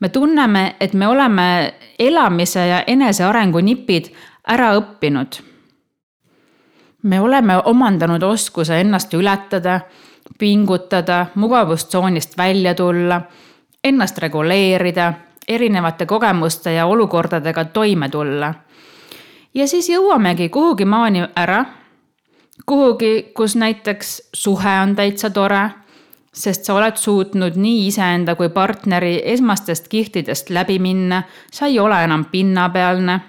me 0.00 0.08
tunneme, 0.08 0.76
et 0.80 0.94
me 0.94 1.06
oleme 1.06 1.74
elamise 1.98 2.66
ja 2.66 2.82
enesearengu 2.86 3.60
nipid 3.60 4.08
ära 4.48 4.72
õppinud. 4.78 5.40
me 7.02 7.20
oleme 7.20 7.60
omandanud 7.64 8.22
oskuse 8.22 8.80
ennast 8.80 9.14
ületada, 9.14 9.80
pingutada, 10.38 11.26
mugavustsoonist 11.34 12.38
välja 12.38 12.74
tulla, 12.74 13.20
ennast 13.84 14.18
reguleerida 14.18 15.12
erinevate 15.48 16.06
kogemuste 16.06 16.72
ja 16.72 16.86
olukordadega 16.86 17.64
toime 17.64 18.08
tulla 18.08 18.54
ja 19.54 19.68
siis 19.68 19.88
jõuamegi 19.88 20.48
kuhugi 20.48 20.84
maani 20.84 21.26
ära. 21.36 21.64
Kuhugi, 22.66 23.32
kus 23.34 23.56
näiteks 23.56 24.30
suhe 24.32 24.80
on 24.82 24.96
täitsa 24.96 25.30
tore, 25.30 25.70
sest 26.32 26.64
sa 26.64 26.74
oled 26.74 26.96
suutnud 26.96 27.56
nii 27.56 27.86
iseenda 27.86 28.34
kui 28.34 28.48
partneri 28.48 29.20
esmastest 29.24 29.88
kihtidest 29.88 30.50
läbi 30.50 30.78
minna, 30.78 31.22
sa 31.52 31.66
ei 31.66 31.78
ole 31.80 32.04
enam 32.04 32.24
pinnapealne. 32.24 33.20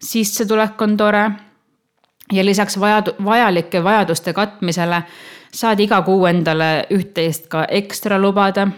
sissetulek 0.00 0.82
on 0.82 0.96
tore. 0.96 1.30
ja 2.32 2.44
lisaks 2.44 2.78
vajad-, 2.80 3.24
vajalike 3.24 3.84
vajaduste 3.84 4.32
katmisele 4.32 5.02
saad 5.52 5.80
iga 5.80 6.02
kuu 6.02 6.26
endale 6.26 6.86
üht-teist 6.90 7.48
ka 7.48 7.64
ekstra 7.68 8.18
lubada 8.18 8.68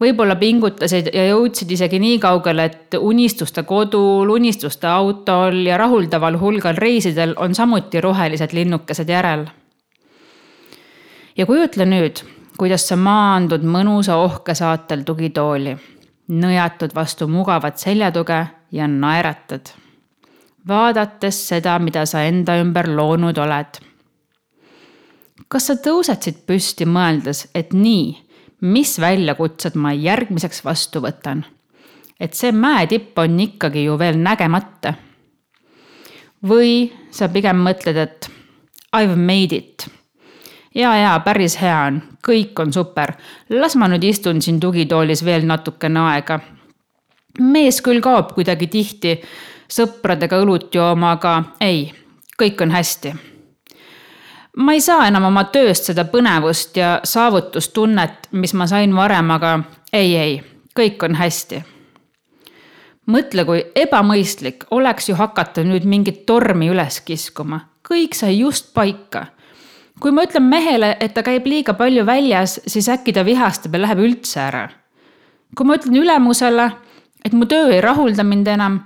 võib-olla 0.00 0.36
pingutasid 0.36 1.10
ja 1.14 1.28
jõudsid 1.30 1.70
isegi 1.76 2.00
nii 2.02 2.18
kaugele, 2.22 2.64
et 2.64 2.96
unistuste 2.98 3.62
kodul, 3.68 4.30
unistuste 4.34 4.88
autol 4.90 5.62
ja 5.66 5.78
rahuldaval 5.80 6.38
hulgal 6.40 6.78
reisidel 6.80 7.34
on 7.38 7.54
samuti 7.54 8.00
rohelised 8.00 8.52
linnukesed 8.52 9.08
järel. 9.08 9.46
ja 11.36 11.46
kujutle 11.46 11.86
nüüd, 11.86 12.24
kuidas 12.58 12.88
sa 12.88 12.96
maandud 12.96 13.62
mõnusa 13.62 14.16
ohkesaatel 14.16 15.02
tugitooli, 15.02 15.76
nõjatud 16.28 16.94
vastu 16.94 17.28
mugavat 17.28 17.78
seljatuge 17.78 18.46
ja 18.72 18.86
naeratad, 18.88 19.72
vaadates 20.68 21.48
seda, 21.48 21.78
mida 21.78 22.06
sa 22.06 22.22
enda 22.22 22.58
ümber 22.60 22.88
loonud 22.88 23.38
oled. 23.38 23.80
kas 25.48 25.66
sa 25.66 25.74
tõuseksid 25.74 26.46
püsti, 26.46 26.86
mõeldes, 26.86 27.48
et 27.54 27.72
nii 27.72 28.23
mis 28.60 28.98
väljakutsed 29.00 29.76
ma 29.76 29.92
järgmiseks 29.92 30.64
vastu 30.64 31.00
võtan. 31.00 31.44
et 32.20 32.34
see 32.34 32.52
mäetipp 32.52 33.18
on 33.18 33.40
ikkagi 33.40 33.84
ju 33.84 33.98
veel 33.98 34.18
nägemata. 34.18 34.94
või 36.44 36.92
sa 37.10 37.28
pigem 37.28 37.56
mõtled, 37.56 37.96
et 37.96 38.30
I 38.94 39.06
have 39.06 39.16
made 39.16 39.56
it. 39.56 39.88
ja, 40.74 40.94
ja 40.96 41.20
päris 41.24 41.56
hea 41.60 41.78
on, 41.86 42.02
kõik 42.26 42.58
on 42.60 42.72
super, 42.72 43.14
las 43.48 43.76
ma 43.76 43.88
nüüd 43.88 44.04
istun 44.04 44.42
siin 44.42 44.60
tugitoolis 44.60 45.24
veel 45.24 45.46
natukene 45.46 46.00
aega. 46.00 46.40
mees 47.40 47.80
küll 47.82 48.00
kaob 48.00 48.32
kuidagi 48.34 48.66
tihti 48.66 49.20
sõpradega 49.68 50.38
õlut 50.38 50.74
jooma, 50.74 51.12
aga 51.12 51.42
ei, 51.60 51.92
kõik 52.38 52.62
on 52.62 52.70
hästi 52.70 53.33
ma 54.56 54.72
ei 54.72 54.80
saa 54.80 55.08
enam 55.08 55.28
oma 55.30 55.44
tööst 55.52 55.90
seda 55.90 56.04
põnevust 56.10 56.76
ja 56.78 56.98
saavutustunnet, 57.04 58.28
mis 58.38 58.54
ma 58.54 58.66
sain 58.70 58.94
varem, 58.96 59.30
aga 59.34 59.54
ei, 59.92 60.16
ei, 60.16 60.42
kõik 60.76 61.02
on 61.08 61.18
hästi. 61.18 61.62
mõtle, 63.06 63.44
kui 63.44 63.60
ebamõistlik 63.76 64.64
oleks 64.70 65.08
ju 65.08 65.14
hakata 65.14 65.64
nüüd 65.64 65.84
mingit 65.84 66.24
tormi 66.26 66.70
üles 66.70 67.00
kiskuma, 67.00 67.60
kõik 67.88 68.14
sai 68.14 68.38
just 68.38 68.72
paika. 68.74 69.26
kui 70.00 70.10
ma 70.12 70.22
ütlen 70.22 70.42
mehele, 70.42 70.96
et 71.00 71.14
ta 71.14 71.22
käib 71.22 71.46
liiga 71.46 71.74
palju 71.74 72.06
väljas, 72.06 72.60
siis 72.66 72.88
äkki 72.88 73.12
ta 73.12 73.24
vihastab 73.24 73.74
ja 73.74 73.80
läheb 73.80 73.98
üldse 73.98 74.40
ära. 74.40 74.68
kui 75.56 75.66
ma 75.66 75.74
ütlen 75.74 75.96
ülemusele, 75.96 76.70
et 77.24 77.32
mu 77.32 77.46
töö 77.46 77.72
ei 77.72 77.80
rahulda 77.80 78.22
mind 78.22 78.46
enam, 78.48 78.80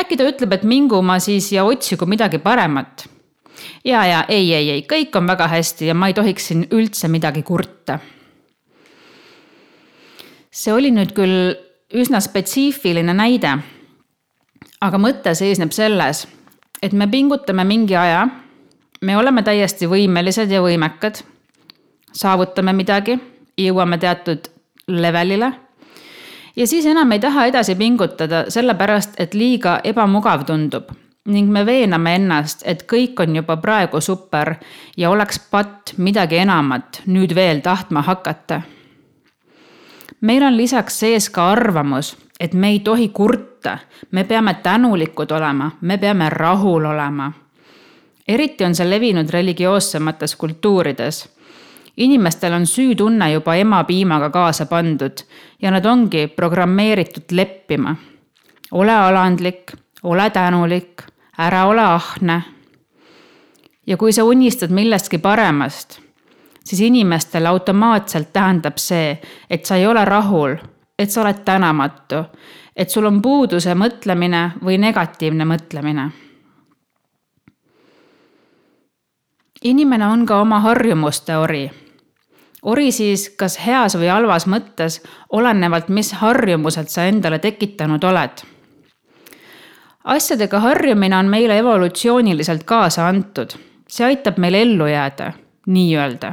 äkki 0.00 0.16
ta 0.16 0.24
ütleb, 0.24 0.52
et 0.52 0.62
mingu 0.62 1.02
ma 1.02 1.18
siis 1.18 1.52
ja 1.52 1.64
otsigu 1.64 2.06
midagi 2.06 2.38
paremat 2.38 3.17
ja, 3.84 4.06
ja 4.06 4.24
ei, 4.28 4.54
ei, 4.54 4.70
ei, 4.70 4.82
kõik 4.88 5.16
on 5.16 5.26
väga 5.26 5.48
hästi 5.48 5.90
ja 5.90 5.94
ma 5.94 6.08
ei 6.08 6.14
tohiks 6.14 6.50
siin 6.50 6.66
üldse 6.70 7.08
midagi 7.08 7.42
kurta. 7.42 7.98
see 10.50 10.72
oli 10.72 10.90
nüüd 10.90 11.12
küll 11.14 11.54
üsna 11.94 12.20
spetsiifiline 12.20 13.14
näide. 13.14 13.58
aga 14.80 14.98
mõte 14.98 15.34
seisneb 15.34 15.72
selles, 15.72 16.26
et 16.82 16.92
me 16.92 17.08
pingutame 17.08 17.64
mingi 17.64 17.96
aja, 17.96 18.28
me 19.00 19.16
oleme 19.16 19.42
täiesti 19.42 19.86
võimelised 19.86 20.50
ja 20.50 20.62
võimekad, 20.62 21.22
saavutame 22.12 22.72
midagi, 22.72 23.18
jõuame 23.58 23.98
teatud 23.98 24.48
levelile 24.88 25.52
ja 26.56 26.66
siis 26.66 26.86
enam 26.86 27.12
ei 27.12 27.20
taha 27.20 27.46
edasi 27.46 27.74
pingutada, 27.74 28.44
sellepärast 28.48 29.20
et 29.20 29.34
liiga 29.34 29.80
ebamugav 29.84 30.44
tundub 30.46 30.90
ning 31.28 31.52
me 31.52 31.66
veename 31.66 32.14
ennast, 32.16 32.62
et 32.64 32.84
kõik 32.88 33.20
on 33.20 33.36
juba 33.36 33.56
praegu 33.60 34.00
super 34.00 34.54
ja 34.96 35.10
oleks 35.10 35.38
patt 35.50 35.92
midagi 35.96 36.40
enamat 36.40 37.02
nüüd 37.06 37.34
veel 37.34 37.60
tahtma 37.60 38.02
hakata. 38.02 38.62
meil 40.20 40.42
on 40.42 40.56
lisaks 40.56 40.98
sees 41.00 41.30
ka 41.30 41.50
arvamus, 41.50 42.16
et 42.40 42.54
me 42.54 42.68
ei 42.68 42.80
tohi 42.80 43.08
kurta, 43.08 43.78
me 44.10 44.24
peame 44.24 44.54
tänulikud 44.62 45.30
olema, 45.30 45.70
me 45.80 45.98
peame 45.98 46.30
rahul 46.30 46.84
olema. 46.84 47.32
eriti 48.28 48.64
on 48.64 48.74
see 48.74 48.90
levinud 48.90 49.30
religioossemates 49.30 50.36
kultuurides 50.36 51.28
inimestel 51.98 52.52
on 52.52 52.66
süütunne 52.66 53.32
juba 53.32 53.54
emapiimaga 53.54 54.30
kaasa 54.30 54.66
pandud 54.66 55.18
ja 55.62 55.70
nad 55.70 55.84
ongi 55.84 56.26
programmeeritud 56.26 57.30
leppima. 57.30 57.96
ole 58.72 58.94
alandlik, 58.94 59.72
ole 60.02 60.30
tänulik 60.30 61.02
ära 61.38 61.66
ole 61.66 61.82
ahne. 61.82 62.42
ja 63.86 63.96
kui 63.96 64.12
sa 64.12 64.24
unistad 64.24 64.70
millestki 64.70 65.18
paremast, 65.18 66.00
siis 66.64 66.80
inimestele 66.80 67.48
automaatselt 67.48 68.32
tähendab 68.32 68.76
see, 68.76 69.18
et 69.50 69.64
sa 69.64 69.76
ei 69.76 69.86
ole 69.86 70.04
rahul, 70.04 70.56
et 70.98 71.10
sa 71.10 71.22
oled 71.22 71.40
tänamatu, 71.44 72.24
et 72.76 72.90
sul 72.90 73.06
on 73.06 73.22
puuduse 73.22 73.74
mõtlemine 73.74 74.50
või 74.64 74.78
negatiivne 74.78 75.44
mõtlemine. 75.44 76.10
inimene 79.64 80.06
on 80.06 80.26
ka 80.26 80.40
oma 80.40 80.60
harjumuste 80.60 81.36
ori 81.36 81.70
ori 82.62 82.92
siis 82.92 83.30
kas 83.30 83.58
heas 83.66 83.96
või 83.96 84.06
halvas 84.06 84.46
mõttes, 84.46 85.00
olenevalt, 85.30 85.88
mis 85.88 86.12
harjumused 86.12 86.88
sa 86.88 87.08
endale 87.10 87.38
tekitanud 87.38 88.04
oled 88.04 88.44
asjadega 90.08 90.60
harjumine 90.60 91.16
on 91.16 91.26
meile 91.26 91.58
evolutsiooniliselt 91.58 92.64
kaasa 92.64 93.08
antud. 93.08 93.50
see 93.88 94.04
aitab 94.06 94.36
meil 94.38 94.54
ellu 94.54 94.86
jääda, 94.86 95.32
nii-öelda. 95.66 96.32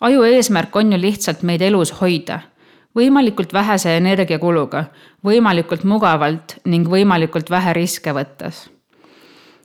aju 0.00 0.22
eesmärk 0.22 0.76
on 0.76 0.92
ju 0.92 1.00
lihtsalt 1.00 1.42
meid 1.42 1.62
elus 1.62 1.92
hoida, 2.00 2.40
võimalikult 2.98 3.52
vähese 3.52 3.96
energiakuluga, 3.96 4.84
võimalikult 5.24 5.84
mugavalt 5.84 6.56
ning 6.64 6.88
võimalikult 6.88 7.50
vähe 7.50 7.72
riske 7.72 8.12
võttes. 8.12 8.68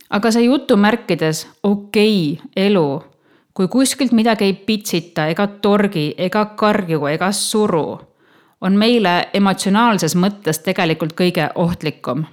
aga 0.09 0.31
see 0.31 0.43
jutumärkides 0.45 1.47
okei 1.63 2.39
okay, 2.39 2.49
elu, 2.55 3.03
kui 3.53 3.67
kuskilt 3.67 4.11
midagi 4.11 4.45
ei 4.45 4.53
pitsita 4.53 5.27
ega 5.27 5.47
torgi 5.47 6.13
ega 6.17 6.45
karju 6.45 7.05
ega 7.05 7.31
suru, 7.31 7.99
on 8.61 8.77
meile 8.77 9.27
emotsionaalses 9.33 10.15
mõttes 10.15 10.59
tegelikult 10.65 11.13
kõige 11.13 11.51
ohtlikum 11.55 12.25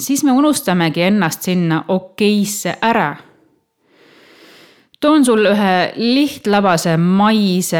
siis 0.00 0.24
me 0.24 0.32
unustamegi 0.32 1.02
ennast 1.02 1.42
sinna 1.42 1.84
okeisse 1.88 2.76
ära. 2.82 3.16
toon 5.00 5.24
sulle 5.24 5.50
ühe 5.50 5.92
lihtlabase 5.96 6.96
maise 6.96 7.76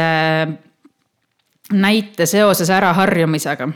näite 1.73 2.25
seoses 2.25 2.69
äraharjumisega. 2.69 3.69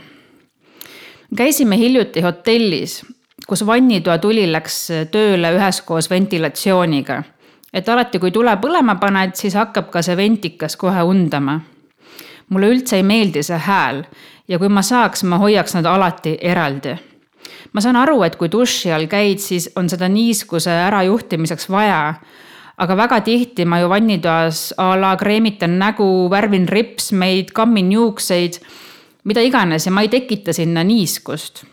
käisime 1.36 1.78
hiljuti 1.78 2.20
hotellis, 2.20 3.06
kus 3.46 3.66
vannitoa 3.66 4.18
tuli 4.18 4.52
läks 4.52 4.88
tööle 5.10 5.54
üheskoos 5.56 6.10
ventilatsiooniga. 6.10 7.22
et 7.72 7.88
alati, 7.88 8.18
kui 8.18 8.30
tule 8.30 8.56
põlema 8.56 8.94
paned, 9.00 9.34
siis 9.34 9.54
hakkab 9.54 9.90
ka 9.90 10.02
see 10.02 10.16
ventikas 10.16 10.76
kohe 10.76 11.02
undama. 11.02 11.60
mulle 12.48 12.68
üldse 12.68 12.96
ei 12.96 13.02
meeldi 13.02 13.42
see 13.42 13.58
hääl 13.58 14.04
ja 14.48 14.58
kui 14.58 14.68
ma 14.68 14.82
saaks, 14.82 15.22
ma 15.24 15.38
hoiaks 15.38 15.74
nad 15.74 15.84
alati 15.84 16.38
eraldi 16.40 17.11
ma 17.72 17.80
saan 17.80 17.96
aru, 17.96 18.22
et 18.26 18.36
kui 18.36 18.50
duši 18.50 18.92
all 18.92 19.08
käid, 19.10 19.40
siis 19.42 19.70
on 19.76 19.88
seda 19.92 20.08
niiskuse 20.08 20.70
ärajuhtimiseks 20.88 21.70
vaja. 21.70 22.14
aga 22.82 22.96
väga 22.96 23.20
tihti 23.20 23.64
ma 23.68 23.78
ju 23.78 23.88
vannitoas 23.88 24.74
a 24.80 24.96
la 25.00 25.16
kreemitan 25.16 25.78
nägu, 25.78 26.30
värvin 26.30 26.68
ripsmeid, 26.68 27.52
kammin 27.54 27.92
juukseid, 27.92 28.58
mida 29.24 29.40
iganes 29.40 29.86
ja 29.86 29.92
ma 29.92 30.02
ei 30.02 30.08
tekita 30.08 30.52
sinna 30.52 30.84
niiskust. 30.84 31.64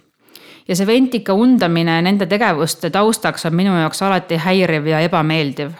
ja 0.67 0.75
see 0.75 0.88
ventika 0.88 1.34
undamine 1.34 2.02
nende 2.02 2.25
tegevuste 2.30 2.89
taustaks 2.89 3.45
on 3.45 3.56
minu 3.56 3.73
jaoks 3.80 4.02
alati 4.02 4.38
häiriv 4.38 4.88
ja 4.88 4.99
ebameeldiv. 4.99 5.71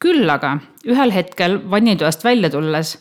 küll 0.00 0.30
aga 0.30 0.58
ühel 0.84 1.12
hetkel 1.12 1.60
vannitoast 1.70 2.24
välja 2.24 2.50
tulles 2.50 2.98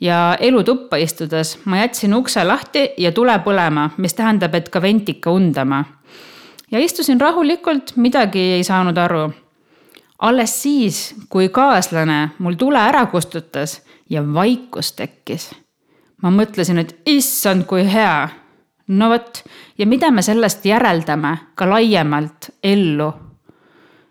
ja 0.00 0.36
elutuppa 0.40 0.96
istudes 0.96 1.58
ma 1.64 1.78
jätsin 1.78 2.14
ukse 2.14 2.44
lahti 2.44 2.90
ja 2.96 3.12
tule 3.12 3.38
põlema, 3.44 3.90
mis 3.96 4.14
tähendab, 4.14 4.54
et 4.54 4.68
ka 4.68 4.82
vent 4.82 5.08
ikka 5.08 5.30
undama. 5.30 5.84
ja 6.70 6.78
istusin 6.78 7.20
rahulikult, 7.20 7.96
midagi 7.96 8.38
ei 8.38 8.64
saanud 8.64 8.96
aru. 8.96 9.30
alles 10.18 10.62
siis, 10.62 11.14
kui 11.28 11.48
kaaslane 11.48 12.30
mul 12.38 12.54
tule 12.54 12.78
ära 12.78 13.06
kustutas 13.06 13.82
ja 14.10 14.22
vaikus 14.34 14.92
tekkis. 14.92 15.50
ma 16.22 16.30
mõtlesin, 16.30 16.78
et 16.78 16.96
issand, 17.06 17.64
kui 17.66 17.92
hea. 17.92 18.28
no 18.88 19.08
vot, 19.10 19.44
ja 19.78 19.86
mida 19.86 20.10
me 20.10 20.22
sellest 20.22 20.64
järeldame 20.64 21.38
ka 21.54 21.70
laiemalt 21.70 22.50
ellu? 22.62 23.12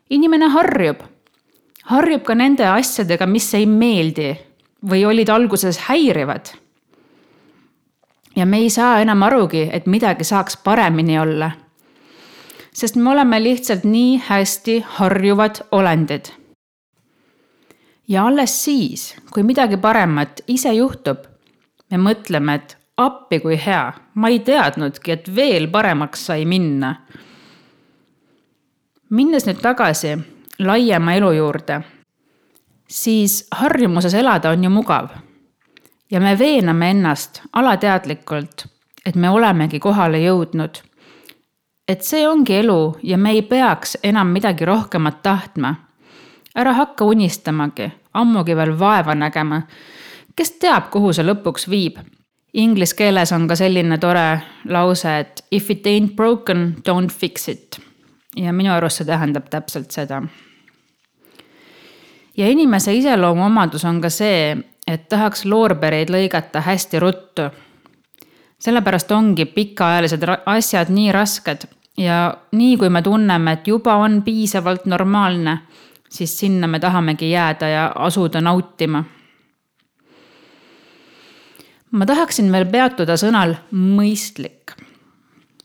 inimene 0.10 0.50
harjub, 0.50 1.00
harjub 1.84 2.23
ka 2.23 2.36
nende 2.36 2.67
asjadega, 2.67 3.26
mis 3.26 3.54
ei 3.54 3.65
meeldi 3.65 4.46
või 4.86 5.06
olid 5.06 5.30
alguses 5.30 5.78
häirivad. 5.78 6.46
ja 8.36 8.46
me 8.46 8.58
ei 8.58 8.70
saa 8.70 9.00
enam 9.02 9.24
arugi, 9.24 9.70
et 9.74 9.86
midagi 9.86 10.24
saaks 10.24 10.58
paremini 10.58 11.20
olla. 11.20 11.52
sest 12.74 12.96
me 12.96 13.10
oleme 13.10 13.44
lihtsalt 13.44 13.84
nii 13.84 14.22
hästi 14.28 14.84
harjuvad 14.88 15.56
olendid. 15.72 16.26
ja 18.08 18.26
alles 18.26 18.63
siis, 18.63 19.16
kui 19.34 19.44
midagi 19.44 19.78
paremat 19.78 20.42
ise 20.48 20.74
juhtub, 20.74 21.18
me 21.92 21.98
mõtleme, 21.98 22.56
et 22.56 22.78
appi 22.98 23.40
kui 23.40 23.58
hea, 23.66 23.94
ma 24.13 24.28
ei 24.30 24.40
teadnudki, 24.40 25.12
et 25.12 25.36
veel 25.36 25.68
paremaks 25.68 26.26
sai 26.26 26.46
minna. 26.46 26.96
minnes 29.10 29.46
nüüd 29.46 29.62
tagasi 29.62 30.18
laiema 30.60 31.13
elu 31.13 31.32
juurde 31.32 31.96
siis 32.88 33.47
harjumuses 33.52 34.13
elada 34.13 34.50
on 34.50 34.63
ju 34.63 34.69
mugav. 34.69 35.10
ja 36.12 36.19
me 36.19 36.39
veename 36.39 36.89
ennast 36.89 37.41
alateadlikult, 37.54 38.65
et 39.06 39.15
me 39.15 39.30
olemegi 39.30 39.80
kohale 39.80 40.17
jõudnud. 40.17 40.82
et 41.88 42.02
see 42.02 42.28
ongi 42.28 42.56
elu 42.56 42.97
ja 43.04 43.17
me 43.17 43.32
ei 43.32 43.41
peaks 43.41 43.97
enam 44.04 44.28
midagi 44.28 44.65
rohkemat 44.65 45.21
tahtma. 45.23 45.76
ära 46.56 46.73
hakka 46.73 47.06
unistamagi, 47.06 47.91
ammugi 48.13 48.56
veel 48.56 48.80
vaeva 48.80 49.15
nägema. 49.15 49.62
kes 50.36 50.52
teab, 50.52 50.89
kuhu 50.89 51.13
see 51.13 51.26
lõpuks 51.26 51.69
viib. 51.69 51.97
Inglise 52.54 52.95
keeles 52.95 53.32
on 53.32 53.47
ka 53.47 53.56
selline 53.56 53.97
tore 53.97 54.41
lause, 54.65 55.19
et 55.19 55.45
if 55.52 55.71
it 55.71 55.88
ain't 55.88 56.15
broken, 56.15 56.76
don't 56.89 57.12
fix 57.12 57.50
it. 57.50 57.82
ja 58.36 58.54
minu 58.54 58.71
arust 58.71 58.97
see 58.97 59.06
tähendab 59.06 59.50
täpselt 59.50 59.91
seda. 59.91 60.23
Ja 62.38 62.47
inimese 62.47 62.93
iseloomuomadus 62.93 63.86
on 63.86 64.02
ka 64.02 64.10
see, 64.10 64.58
et 64.88 65.10
tahaks 65.10 65.45
loorbereid 65.45 66.10
lõigata 66.10 66.62
hästi 66.62 67.00
ruttu. 67.00 67.50
sellepärast 68.60 69.12
ongi 69.12 69.45
pikaajalised 69.45 70.23
asjad 70.45 70.89
nii 70.89 71.12
rasked 71.12 71.67
ja 71.97 72.38
nii 72.52 72.78
kui 72.78 72.89
me 72.89 73.02
tunneme, 73.02 73.52
et 73.52 73.67
juba 73.67 73.95
on 73.95 74.21
piisavalt 74.23 74.86
normaalne, 74.86 75.60
siis 76.10 76.39
sinna 76.39 76.67
me 76.67 76.80
tahamegi 76.80 77.32
jääda 77.32 77.67
ja 77.67 77.91
asuda 77.95 78.41
nautima. 78.41 79.04
ma 81.91 82.06
tahaksin 82.06 82.52
veel 82.52 82.65
peatuda 82.65 83.17
sõnal 83.17 83.56
mõistlik. 83.71 84.76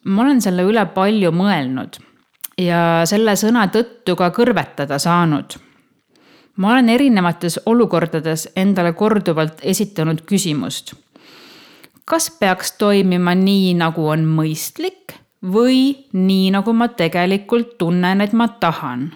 ma 0.04 0.22
olen 0.22 0.40
selle 0.42 0.62
üle 0.62 0.86
palju 0.86 1.30
mõelnud 1.32 1.98
ja 2.58 3.02
selle 3.04 3.36
sõna 3.36 3.66
tõttu 3.68 4.16
ka 4.16 4.30
kõrvetada 4.30 4.98
saanud. 4.98 5.58
Ma 6.56 6.72
olen 6.72 6.88
erinevates 6.88 7.60
olukordades 7.66 8.48
endale 8.56 8.92
korduvalt 8.92 9.60
esitanud 9.62 10.20
küsimust. 10.26 10.94
kas 12.04 12.30
peaks 12.30 12.72
toimima 12.72 13.34
nii, 13.34 13.74
nagu 13.74 14.08
on 14.08 14.24
mõistlik 14.26 15.14
või 15.42 16.06
nii, 16.12 16.50
nagu 16.50 16.72
ma 16.72 16.88
tegelikult 16.88 17.78
tunnen, 17.78 18.20
et 18.20 18.32
ma 18.32 18.48
tahan. 18.48 19.12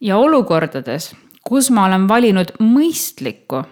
ja 0.00 0.16
olukordades, 0.16 1.14
kus 1.44 1.70
ma 1.70 1.84
olen 1.84 2.08
valinud 2.08 2.52
mõistlikku, 2.60 3.64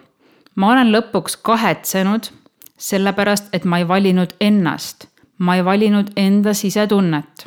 ma 0.55 0.73
olen 0.73 0.93
lõpuks 0.93 1.37
kahetsenud, 1.43 2.31
sellepärast 2.79 3.49
et 3.53 3.65
ma 3.65 3.79
ei 3.79 3.89
valinud 3.89 4.35
ennast, 4.41 5.09
ma 5.39 5.57
ei 5.57 5.65
valinud 5.65 6.11
enda 6.17 6.55
sisetunnet. 6.55 7.47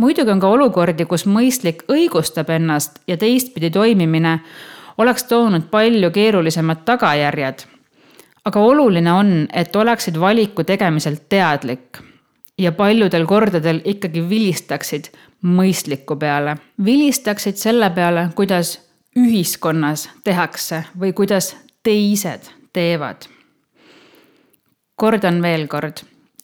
Muidugi 0.00 0.32
on 0.32 0.40
ka 0.40 0.48
olukordi, 0.48 1.04
kus 1.04 1.26
mõistlik 1.28 1.84
õigustab 1.92 2.50
ennast 2.54 3.00
ja 3.06 3.16
teistpidi 3.20 3.70
toimimine 3.70 4.38
oleks 4.98 5.24
toonud 5.28 5.68
palju 5.70 6.10
keerulisemad 6.10 6.84
tagajärjed. 6.84 7.66
aga 8.44 8.60
oluline 8.60 9.12
on, 9.12 9.48
et 9.52 9.76
oleksid 9.76 10.20
valiku 10.20 10.64
tegemisel 10.64 11.16
teadlik 11.28 12.00
ja 12.58 12.72
paljudel 12.72 13.26
kordadel 13.26 13.80
ikkagi 13.84 14.28
vilistaksid 14.28 15.10
mõistliku 15.42 16.16
peale. 16.16 16.56
vilistaksid 16.84 17.56
selle 17.56 17.90
peale, 17.90 18.28
kuidas 18.34 18.78
ühiskonnas 19.16 20.08
tehakse 20.24 20.84
või 21.00 21.12
kuidas 21.12 21.56
teised 21.82 22.50
teevad. 22.72 23.16
kordan 24.96 25.42
veel 25.42 25.66
kord, 25.68 26.02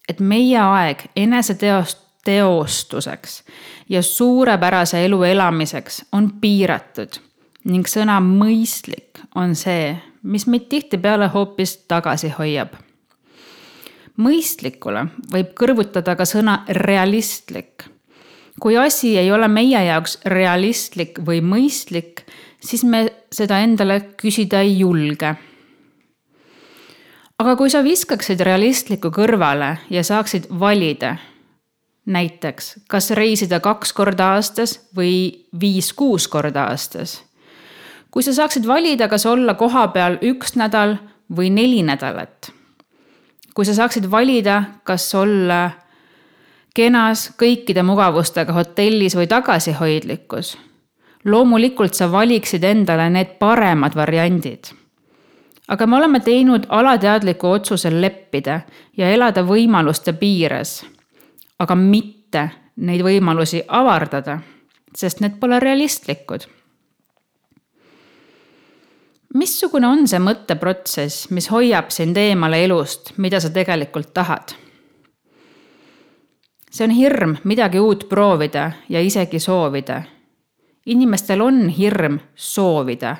et 0.08 0.20
meie 0.20 0.58
aeg 0.58 1.08
eneseteost, 1.16 2.05
teostuseks 2.26 3.42
ja 3.88 4.02
suurepärase 4.02 5.04
elu 5.04 5.22
elamiseks 5.30 6.02
on 6.12 6.32
piiratud 6.40 7.20
ning 7.66 7.86
sõna 7.90 8.18
mõistlik 8.22 9.22
on 9.34 9.54
see, 9.58 9.94
mis 10.22 10.46
meid 10.50 10.68
tihtipeale 10.70 11.30
hoopis 11.34 11.76
tagasi 11.88 12.34
hoiab 12.38 12.76
mõistlikule 14.20 15.06
võib 15.32 15.52
kõrvutada 15.58 16.16
ka 16.16 16.24
sõna 16.24 16.62
realistlik. 16.68 17.84
kui 18.60 18.76
asi 18.76 19.18
ei 19.18 19.30
ole 19.32 19.48
meie 19.48 19.84
jaoks 19.84 20.18
realistlik 20.24 21.18
või 21.26 21.42
mõistlik, 21.44 22.24
siis 22.60 22.84
me 22.84 23.06
seda 23.32 23.60
endale 23.60 24.00
küsida 24.16 24.60
ei 24.60 24.78
julge. 24.78 25.34
aga 27.38 27.56
kui 27.56 27.70
sa 27.70 27.82
viskaksid 27.84 28.40
realistliku 28.40 29.10
kõrvale 29.10 29.78
ja 29.90 30.02
saaksid 30.02 30.46
valida, 30.60 31.16
näiteks 32.06 32.76
kas 32.88 33.10
reisida 33.10 33.60
kaks 33.60 33.92
korda 33.92 34.32
aastas 34.36 34.78
või 34.96 35.46
viis-kuus 35.60 36.28
korda 36.28 36.68
aastas. 36.70 37.22
kui 38.10 38.22
sa 38.22 38.32
saaksid 38.32 38.66
valida, 38.66 39.08
kas 39.08 39.26
olla 39.26 39.54
kohapeal 39.54 40.18
üks 40.22 40.56
nädal 40.56 40.96
või 41.36 41.50
neli 41.50 41.82
nädalat 41.82 42.56
kui 43.56 43.64
sa 43.64 43.74
saaksid 43.74 44.10
valida, 44.10 44.62
kas 44.84 45.08
olla 45.16 45.70
kenas 46.76 47.30
kõikide 47.40 47.80
mugavustega 47.88 48.52
hotellis 48.52 49.16
või 49.16 49.30
tagasihoidlikus, 49.32 50.56
loomulikult 51.24 51.96
sa 51.96 52.10
valiksid 52.12 52.64
endale 52.68 53.08
need 53.10 53.38
paremad 53.40 53.96
variandid. 53.96 54.74
aga 55.68 55.86
me 55.86 55.96
oleme 55.96 56.20
teinud 56.20 56.66
alateadliku 56.68 57.48
otsuse 57.48 57.90
leppida 58.00 58.60
ja 58.96 59.08
elada 59.10 59.42
võimaluste 59.42 60.12
piires, 60.12 60.84
aga 61.58 61.74
mitte 61.74 62.48
neid 62.76 63.02
võimalusi 63.02 63.62
avardada, 63.68 64.40
sest 64.94 65.20
need 65.20 65.40
pole 65.40 65.60
realistlikud 65.60 66.46
missugune 69.36 69.88
on 69.88 70.06
see 70.08 70.20
mõtteprotsess, 70.22 71.30
mis 71.34 71.50
hoiab 71.52 71.90
sind 71.94 72.16
eemale 72.20 72.62
elust, 72.64 73.14
mida 73.22 73.40
sa 73.40 73.52
tegelikult 73.52 74.14
tahad? 74.14 74.56
see 76.76 76.84
on 76.84 76.92
hirm 76.92 77.30
midagi 77.48 77.80
uut 77.80 78.02
proovida 78.08 78.66
ja 78.92 79.00
isegi 79.00 79.38
soovida. 79.40 80.02
inimestel 80.86 81.40
on 81.40 81.68
hirm 81.68 82.18
soovida. 82.34 83.16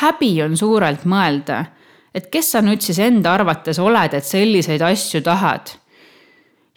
häbi 0.00 0.42
on 0.42 0.56
suurelt 0.56 1.04
mõelda, 1.04 1.64
et 2.14 2.26
kes 2.30 2.52
sa 2.52 2.62
nüüd 2.62 2.80
siis 2.80 2.98
enda 2.98 3.34
arvates 3.34 3.78
oled, 3.78 4.14
et 4.14 4.24
selliseid 4.24 4.82
asju 4.82 5.22
tahad. 5.22 5.79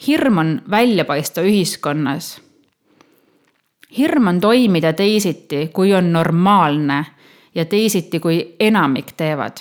Hirm 0.07 0.37
on 0.37 0.61
välja 0.69 1.05
paista 1.05 1.41
ühiskonnas. 1.41 2.41
hirm 3.97 4.27
on 4.27 4.39
toimida 4.39 4.93
teisiti, 4.93 5.69
kui 5.73 5.93
on 5.93 6.13
normaalne 6.13 7.05
ja 7.55 7.65
teisiti, 7.65 8.19
kui 8.19 8.55
enamik 8.59 9.11
teevad. 9.17 9.57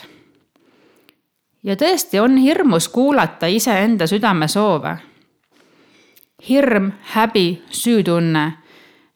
ja 1.63 1.77
tõesti 1.77 2.21
on 2.21 2.37
hirmus 2.37 2.89
kuulata 2.89 3.47
iseenda 3.47 4.07
südamesoove. 4.07 4.97
hirm, 6.49 6.91
häbi, 7.03 7.63
süütunne, 7.71 8.53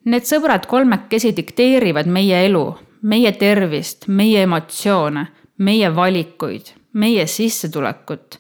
need 0.05 0.23
sõbrad 0.23 0.67
kolmekesi 0.67 1.37
dikteerivad 1.37 2.07
meie 2.07 2.47
elu, 2.47 2.79
meie 3.03 3.33
tervist, 3.33 4.09
meie 4.09 4.43
emotsioone, 4.43 5.27
meie 5.59 5.97
valikuid, 5.97 6.67
meie 6.93 7.27
sissetulekut 7.27 8.39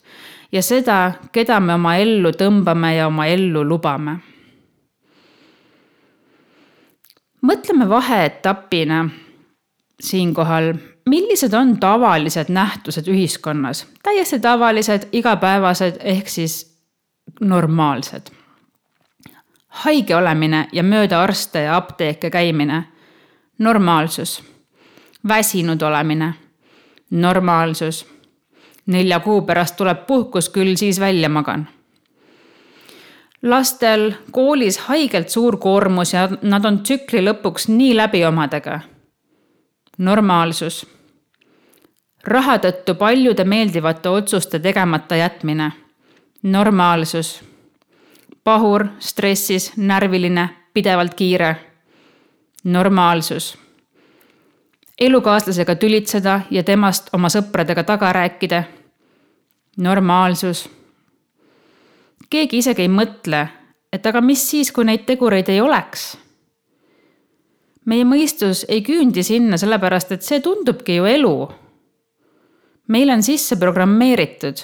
ja 0.53 0.63
seda, 0.63 1.13
keda 1.33 1.61
me 1.61 1.75
oma 1.75 1.97
ellu 1.97 2.31
tõmbame 2.33 2.97
ja 2.97 3.07
oma 3.07 3.27
ellu 3.27 3.65
lubame 3.65 4.19
mõtleme 7.47 7.89
vaheetapina 7.89 9.09
siinkohal, 10.01 10.75
millised 11.07 11.55
on 11.55 11.77
tavalised 11.81 12.51
nähtused 12.53 13.09
ühiskonnas, 13.09 13.87
täiesti 14.03 14.41
tavalised, 14.41 15.09
igapäevased 15.13 16.01
ehk 16.01 16.29
siis 16.29 16.77
normaalsed. 17.41 18.31
haige 19.77 20.17
olemine 20.17 20.69
ja 20.73 20.83
mööda 20.83 21.23
arste 21.23 21.61
ja 21.63 21.77
apteeke 21.77 22.31
käimine, 22.31 22.85
normaalsus. 23.59 24.43
väsinud 25.29 25.83
olemine, 25.83 26.35
normaalsus. 27.11 28.07
Nelja 28.87 29.21
kuu 29.21 29.43
pärast 29.43 29.77
tuleb 29.77 30.07
puhkus, 30.07 30.49
küll 30.49 30.77
siis 30.77 31.01
välja 31.01 31.29
magan 31.29 31.69
lastel 33.43 34.13
koolis 34.31 34.79
haigelt 34.89 35.29
suur 35.29 35.57
koormus 35.57 36.13
ja 36.13 36.29
nad 36.43 36.65
on 36.65 36.83
tsükli 36.83 37.23
lõpuks 37.23 37.69
nii 37.69 37.97
läbi 37.97 38.25
omadega 38.25 38.81
normaalsus. 39.99 40.87
raha 42.25 42.59
tõttu 42.59 42.95
paljude 42.95 43.45
meeldivate 43.45 44.09
otsuste 44.09 44.59
tegemata 44.59 45.17
jätmine. 45.17 45.73
normaalsus. 46.43 47.43
pahur, 48.45 48.87
stressis, 48.99 49.73
närviline, 49.77 50.49
pidevalt 50.75 51.15
kiire. 51.15 51.57
normaalsus. 52.65 53.59
elukaaslasega 55.01 55.75
tülitseda 55.75 56.41
ja 56.51 56.63
temast 56.63 57.09
oma 57.13 57.29
sõpradega 57.29 57.85
taga 57.85 58.13
rääkida. 58.13 58.63
Normaalsus. 59.77 60.69
keegi 62.31 62.59
isegi 62.59 62.83
ei 62.83 62.89
mõtle, 62.89 63.49
et 63.93 64.07
aga 64.07 64.21
mis 64.21 64.51
siis, 64.51 64.73
kui 64.73 64.85
neid 64.85 65.07
tegureid 65.07 65.49
ei 65.49 65.61
oleks 65.61 66.17
meie 67.87 68.07
mõistus 68.07 68.65
ei 68.69 68.83
küündi 68.85 69.25
sinna, 69.27 69.59
sellepärast 69.59 70.17
et 70.17 70.27
see 70.27 70.43
tundubki 70.45 70.99
ju 70.99 71.07
elu. 71.07 71.37
meil 72.89 73.11
on 73.11 73.23
sisse 73.23 73.57
programmeeritud, 73.59 74.61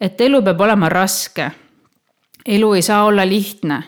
et 0.00 0.20
elu 0.20 0.42
peab 0.42 0.60
olema 0.60 0.88
raske. 0.88 1.50
elu 2.46 2.74
ei 2.74 2.82
saa 2.82 3.04
olla 3.04 3.28
lihtne. 3.28 3.82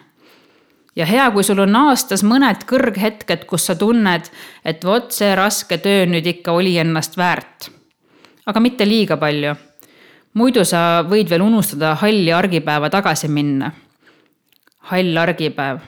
ja 0.96 1.06
hea, 1.06 1.30
kui 1.30 1.44
sul 1.44 1.58
on 1.58 1.76
aastas 1.76 2.22
mõned 2.22 2.66
kõrghetked, 2.66 3.46
kus 3.46 3.66
sa 3.66 3.74
tunned, 3.74 4.30
et 4.64 4.85
vot 4.85 5.12
see 5.12 5.35
raske 5.35 5.78
töö 5.78 6.06
nüüd 6.06 6.26
ikka 6.26 6.52
oli 6.52 6.78
ennast 6.78 7.16
väärt. 7.16 7.70
aga 8.46 8.61
mitte 8.61 8.88
liiga 8.88 9.16
palju. 9.16 9.54
Muidu 10.38 10.64
sa 10.64 11.03
võid 11.09 11.31
veel 11.31 11.45
unustada 11.45 11.95
halli 12.01 12.33
argipäeva 12.33 12.90
tagasi 12.90 13.29
minna. 13.29 13.73
hall 14.90 15.16
argipäev. 15.16 15.79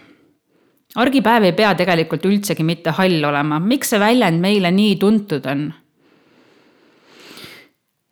argipäev 0.96 1.44
ei 1.44 1.52
pea 1.52 1.74
tegelikult 1.74 2.24
üldsegi 2.24 2.62
mitte 2.64 2.90
hall 2.90 3.24
olema, 3.24 3.58
miks 3.58 3.90
see 3.90 4.00
väljend 4.00 4.40
meile 4.40 4.70
nii 4.70 4.96
tuntud 4.96 5.46
on? 5.46 5.72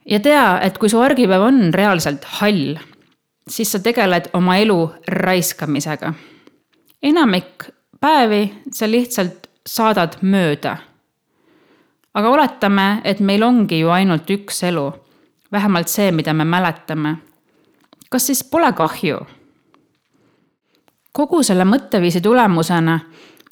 ja 0.06 0.20
tea, 0.20 0.60
et 0.62 0.78
kui 0.78 0.88
su 0.88 1.00
argipäev 1.00 1.42
on 1.42 1.74
reaalselt 1.74 2.24
hall, 2.40 2.76
siis 3.48 3.72
sa 3.72 3.78
tegeled 3.78 4.30
oma 4.34 4.56
elu 4.58 4.80
raiskamisega. 5.08 6.14
enamik 7.02 7.68
päevi 8.00 8.42
sa 8.72 8.88
lihtsalt 8.90 9.48
saadad 9.66 10.18
mööda. 10.22 10.76
aga 12.14 12.28
oletame, 12.28 13.00
et 13.04 13.20
meil 13.20 13.42
ongi 13.42 13.78
ju 13.80 13.88
ainult 13.90 14.30
üks 14.30 14.62
elu, 14.68 14.90
vähemalt 15.52 15.88
see, 15.88 16.12
mida 16.12 16.34
me 16.34 16.44
mäletame. 16.44 17.16
kas 18.10 18.26
siis 18.26 18.44
pole 18.44 18.72
kahju? 18.72 19.18
kogu 21.12 21.42
selle 21.42 21.64
mõtteviisi 21.64 22.20
tulemusena 22.20 23.00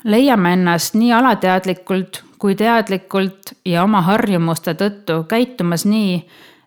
leiame 0.04 0.52
ennast 0.52 0.94
nii 0.94 1.12
alateadlikult 1.12 2.24
kui 2.40 2.54
teadlikult 2.56 3.52
ja 3.64 3.82
oma 3.84 4.00
harjumuste 4.02 4.72
tõttu 4.74 5.24
käitumas 5.28 5.84
nii, 5.84 6.20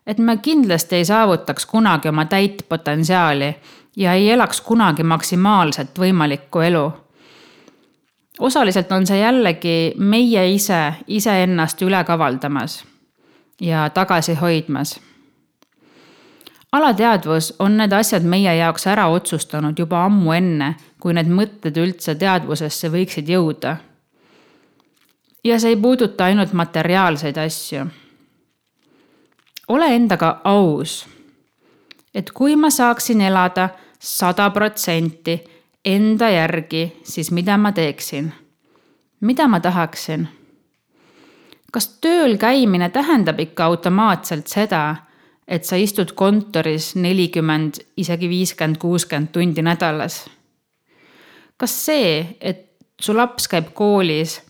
et 0.06 0.18
me 0.18 0.36
kindlasti 0.36 1.00
ei 1.00 1.04
saavutaks 1.04 1.66
kunagi 1.66 2.08
oma 2.08 2.24
täit 2.30 2.62
potentsiaali 2.68 3.54
ja 3.96 4.12
ei 4.12 4.30
elaks 4.30 4.60
kunagi 4.60 5.02
maksimaalselt 5.02 5.98
võimalikku 5.98 6.60
elu. 6.60 6.92
osaliselt 8.38 8.92
on 8.92 9.06
see 9.06 9.18
jällegi 9.18 9.94
meie 9.98 10.48
ise 10.54 10.94
iseennast 11.06 11.82
üle 11.82 12.04
kavaldamas 12.04 12.84
ja 13.60 13.90
tagasi 13.90 14.34
hoidmas. 14.34 15.00
Alateadvus 16.74 17.52
on 17.62 17.76
need 17.78 17.92
asjad 17.94 18.24
meie 18.26 18.56
jaoks 18.58 18.86
ära 18.90 19.06
otsustanud 19.14 19.78
juba 19.78 20.04
ammu 20.08 20.32
enne, 20.34 20.74
kui 21.00 21.14
need 21.14 21.30
mõtted 21.30 21.76
üldse 21.78 22.14
teadvusesse 22.18 22.90
võiksid 22.90 23.28
jõuda. 23.30 23.76
ja 25.44 25.58
see 25.60 25.74
ei 25.74 25.76
puuduta 25.76 26.24
ainult 26.24 26.52
materiaalseid 26.52 27.38
asju 27.38 27.86
ole 29.68 29.94
endaga 29.94 30.40
aus. 30.44 31.06
et 32.14 32.30
kui 32.30 32.56
ma 32.56 32.70
saaksin 32.70 33.20
elada 33.20 33.68
sada 33.98 34.50
protsenti 34.50 35.44
enda 35.84 36.30
järgi, 36.30 37.00
siis 37.02 37.30
mida 37.30 37.56
ma 37.56 37.72
teeksin? 37.72 38.32
mida 39.20 39.48
ma 39.48 39.60
tahaksin? 39.60 40.28
kas 41.72 41.88
tööl 42.00 42.36
käimine 42.36 42.90
tähendab 42.90 43.40
ikka 43.40 43.64
automaatselt 43.64 44.46
seda, 44.46 44.96
et 45.48 45.64
sa 45.64 45.76
istud 45.76 46.14
kontoris 46.16 46.94
nelikümmend, 46.96 47.80
isegi 47.96 48.28
viiskümmend, 48.28 48.78
kuuskümmend 48.78 49.32
tundi 49.32 49.62
nädalas? 49.62 50.24
kas 51.56 51.74
see, 51.86 52.36
et 52.40 52.74
su 53.00 53.14
laps 53.16 53.46
käib 53.48 53.70
koolis, 53.74 54.40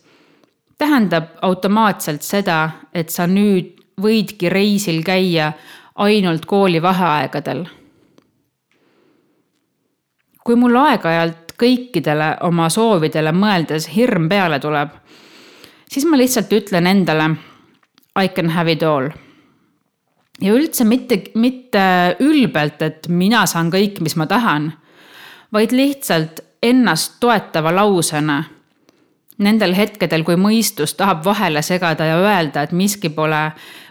tähendab 0.77 1.37
automaatselt 1.41 2.25
seda, 2.25 2.69
et 2.93 3.09
sa 3.13 3.27
nüüd 3.27 3.75
võidki 4.01 4.49
reisil 4.51 5.03
käia 5.05 5.51
ainult 5.95 6.45
kooli 6.45 6.81
vaheaegadel. 6.81 7.65
kui 10.45 10.55
mul 10.55 10.75
aeg-ajalt 10.77 11.55
kõikidele 11.57 12.35
oma 12.45 12.67
soovidele 12.69 13.31
mõeldes 13.33 13.87
hirm 13.95 14.27
peale 14.29 14.59
tuleb, 14.59 14.91
siis 15.89 16.05
ma 16.05 16.17
lihtsalt 16.17 16.51
ütlen 16.53 16.87
endale 16.87 17.29
I 18.21 18.27
can 18.29 18.49
have 18.49 18.71
it 18.71 18.83
all. 18.83 19.09
Ja 20.41 20.53
üldse 20.53 20.83
mitte, 20.83 21.21
mitte 21.35 22.15
ülbelt, 22.19 22.81
et 22.81 23.07
mina 23.07 23.45
saan 23.45 23.71
kõik, 23.71 24.01
mis 24.01 24.15
ma 24.15 24.27
tahan, 24.27 24.73
vaid 25.53 25.71
lihtsalt 25.71 26.41
ennast 26.63 27.19
toetava 27.19 27.71
lausena 27.75 28.43
nendel 29.37 29.75
hetkedel, 29.75 30.23
kui 30.23 30.37
mõistus 30.39 30.95
tahab 30.95 31.25
vahele 31.25 31.61
segada 31.65 32.07
ja 32.07 32.19
öelda, 32.21 32.63
et 32.63 32.71
miski 32.71 33.09
pole 33.11 33.49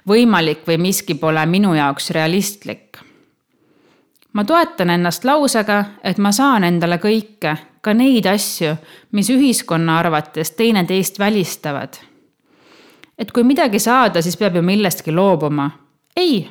võimalik 0.09 0.65
või 0.69 0.79
miski 0.89 1.17
pole 1.21 1.45
minu 1.47 1.75
jaoks 1.75 2.11
realistlik. 2.11 2.99
ma 4.33 4.45
toetan 4.45 4.91
ennast 4.91 5.25
lausega, 5.25 5.85
et 6.03 6.19
ma 6.19 6.33
saan 6.33 6.65
endale 6.65 6.99
kõike, 6.99 7.57
ka 7.81 7.93
neid 7.95 8.27
asju, 8.27 8.77
mis 9.13 9.31
ühiskonna 9.31 9.99
arvates 9.99 10.51
teineteist 10.51 11.19
välistavad. 11.19 11.97
et 13.19 13.33
kui 13.33 13.45
midagi 13.45 13.79
saada, 13.79 14.23
siis 14.23 14.37
peab 14.37 14.57
ju 14.57 14.63
millestki 14.63 15.13
loobuma. 15.13 15.71
Ei, 16.17 16.49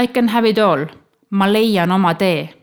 I 0.00 0.06
can 0.06 0.28
have 0.28 0.48
it 0.48 0.58
all, 0.58 0.86
ma 1.30 1.52
leian 1.52 1.92
oma 1.92 2.14
tee 2.14 2.58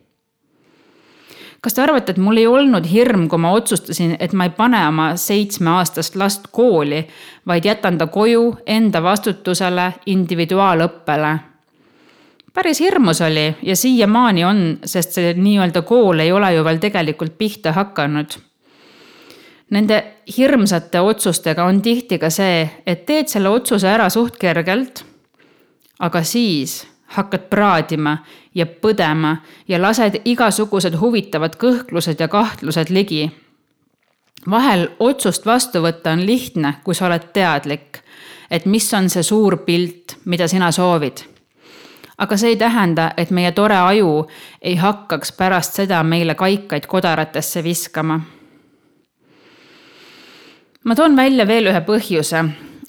kas 1.65 1.73
te 1.73 1.82
arvate, 1.82 2.13
et 2.13 2.21
mul 2.21 2.38
ei 2.38 2.45
olnud 2.45 2.86
hirm, 2.86 3.23
kui 3.25 3.41
ma 3.41 3.49
otsustasin, 3.58 4.12
et 4.21 4.36
ma 4.38 4.45
ei 4.45 4.51
pane 4.54 4.84
oma 4.86 5.08
seitsmeaastast 5.17 6.13
last 6.21 6.51
kooli, 6.54 6.99
vaid 7.49 7.65
jätan 7.65 7.97
ta 7.97 8.06
koju 8.13 8.51
enda 8.69 9.01
vastutusele 9.04 9.91
individuaalõppele? 10.13 11.36
päris 12.56 12.80
hirmus 12.80 13.19
oli 13.21 13.49
ja 13.67 13.75
siiamaani 13.75 14.43
on, 14.47 14.60
sest 14.86 15.17
see 15.17 15.34
nii-öelda 15.36 15.82
kool 15.84 16.21
ei 16.23 16.32
ole 16.32 16.54
ju 16.54 16.62
veel 16.63 16.78
tegelikult 16.80 17.34
pihta 17.38 17.73
hakanud. 17.75 18.38
Nende 19.75 19.97
hirmsate 20.38 21.01
otsustega 21.04 21.65
on 21.65 21.82
tihti 21.82 22.15
ka 22.21 22.30
see, 22.30 22.62
et 22.88 23.04
teed 23.10 23.28
selle 23.28 23.51
otsuse 23.51 23.89
ära 23.91 24.08
suht 24.13 24.38
kergelt, 24.39 25.04
aga 25.99 26.23
siis 26.23 26.88
hakkad 27.15 27.47
praadima 27.49 28.17
ja 28.55 28.65
põdema 28.65 29.38
ja 29.67 29.81
lased 29.81 30.21
igasugused 30.25 30.97
huvitavad 30.99 31.55
kõhklused 31.62 32.19
ja 32.19 32.27
kahtlused 32.27 32.89
ligi. 32.89 33.31
vahel 34.49 34.89
otsust 34.99 35.45
vastu 35.45 35.81
võtta 35.81 36.12
on 36.12 36.25
lihtne, 36.25 36.75
kui 36.84 36.95
sa 36.95 37.05
oled 37.05 37.31
teadlik, 37.34 37.99
et 38.51 38.65
mis 38.65 38.93
on 38.93 39.10
see 39.10 39.23
suur 39.23 39.58
pilt, 39.58 40.17
mida 40.25 40.47
sina 40.47 40.71
soovid. 40.71 41.23
aga 42.17 42.38
see 42.38 42.49
ei 42.49 42.55
tähenda, 42.55 43.12
et 43.17 43.31
meie 43.31 43.51
tore 43.51 43.75
aju 43.77 44.27
ei 44.62 44.75
hakkaks 44.75 45.31
pärast 45.31 45.73
seda 45.73 46.03
meile 46.03 46.36
kaikaid 46.36 46.86
kodaratesse 46.88 47.63
viskama. 47.63 48.19
ma 50.84 50.95
toon 50.95 51.15
välja 51.15 51.47
veel 51.47 51.67
ühe 51.67 51.81
põhjuse, 51.81 52.45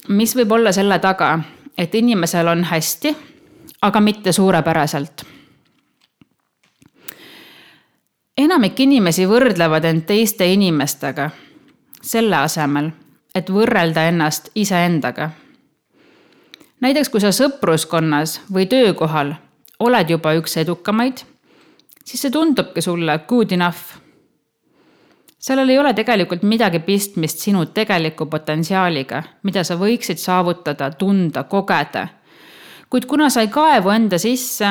mis 0.07 0.35
võib 0.35 0.51
olla 0.51 0.71
selle 0.71 0.99
taga, 0.99 1.39
et 1.77 1.95
inimesel 1.95 2.47
on 2.47 2.63
hästi 2.63 3.15
aga 3.81 3.99
mitte 3.99 4.31
suurepäraselt. 4.31 5.25
enamik 8.37 8.79
inimesi 8.79 9.25
võrdlevad 9.25 9.85
end 9.89 10.03
teiste 10.05 10.45
inimestega, 10.53 11.29
selle 12.01 12.35
asemel, 12.37 12.91
et 13.35 13.49
võrrelda 13.49 14.07
ennast 14.07 14.49
iseendaga. 14.55 15.29
näiteks 16.79 17.09
kui 17.09 17.21
sa 17.21 17.31
sõpruskonnas 17.31 18.41
või 18.53 18.65
töökohal 18.65 19.33
oled 19.79 20.09
juba 20.09 20.33
üks 20.33 20.57
edukamaid, 20.57 21.17
siis 22.05 22.21
see 22.21 22.31
tundubki 22.31 22.81
sulle 22.81 23.19
good 23.27 23.51
enough 23.51 24.06
sellel 25.39 25.69
ei 25.69 25.79
ole 25.79 25.93
tegelikult 25.93 26.43
midagi 26.43 26.79
pistmist 26.79 27.39
sinu 27.39 27.65
tegeliku 27.65 28.25
potentsiaaliga, 28.25 29.23
mida 29.43 29.63
sa 29.63 29.75
võiksid 29.77 30.17
saavutada, 30.17 30.91
tunda, 30.91 31.43
kogeda 31.43 32.07
kuid 32.89 33.05
kuna 33.05 33.29
sa 33.29 33.43
ei 33.43 33.51
kaevu 33.51 33.91
enda 33.91 34.19
sisse, 34.21 34.69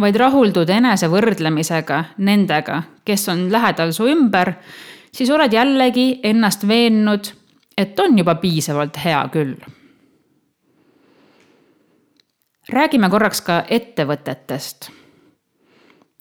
vaid 0.00 0.16
rahuldud 0.18 0.70
enese 0.70 1.08
võrdlemisega 1.10 2.02
nendega, 2.26 2.82
kes 3.04 3.28
on 3.32 3.48
lähedal 3.52 3.92
su 3.94 4.08
ümber, 4.10 4.52
siis 5.14 5.30
oled 5.30 5.52
jällegi 5.52 6.20
ennast 6.26 6.66
veennud, 6.68 7.32
et 7.78 7.98
on 8.00 8.18
juba 8.18 8.34
piisavalt 8.42 8.98
hea 9.04 9.24
küll. 9.32 9.56
räägime 12.68 13.08
korraks 13.10 13.40
ka 13.40 13.64
ettevõtetest. 13.68 14.90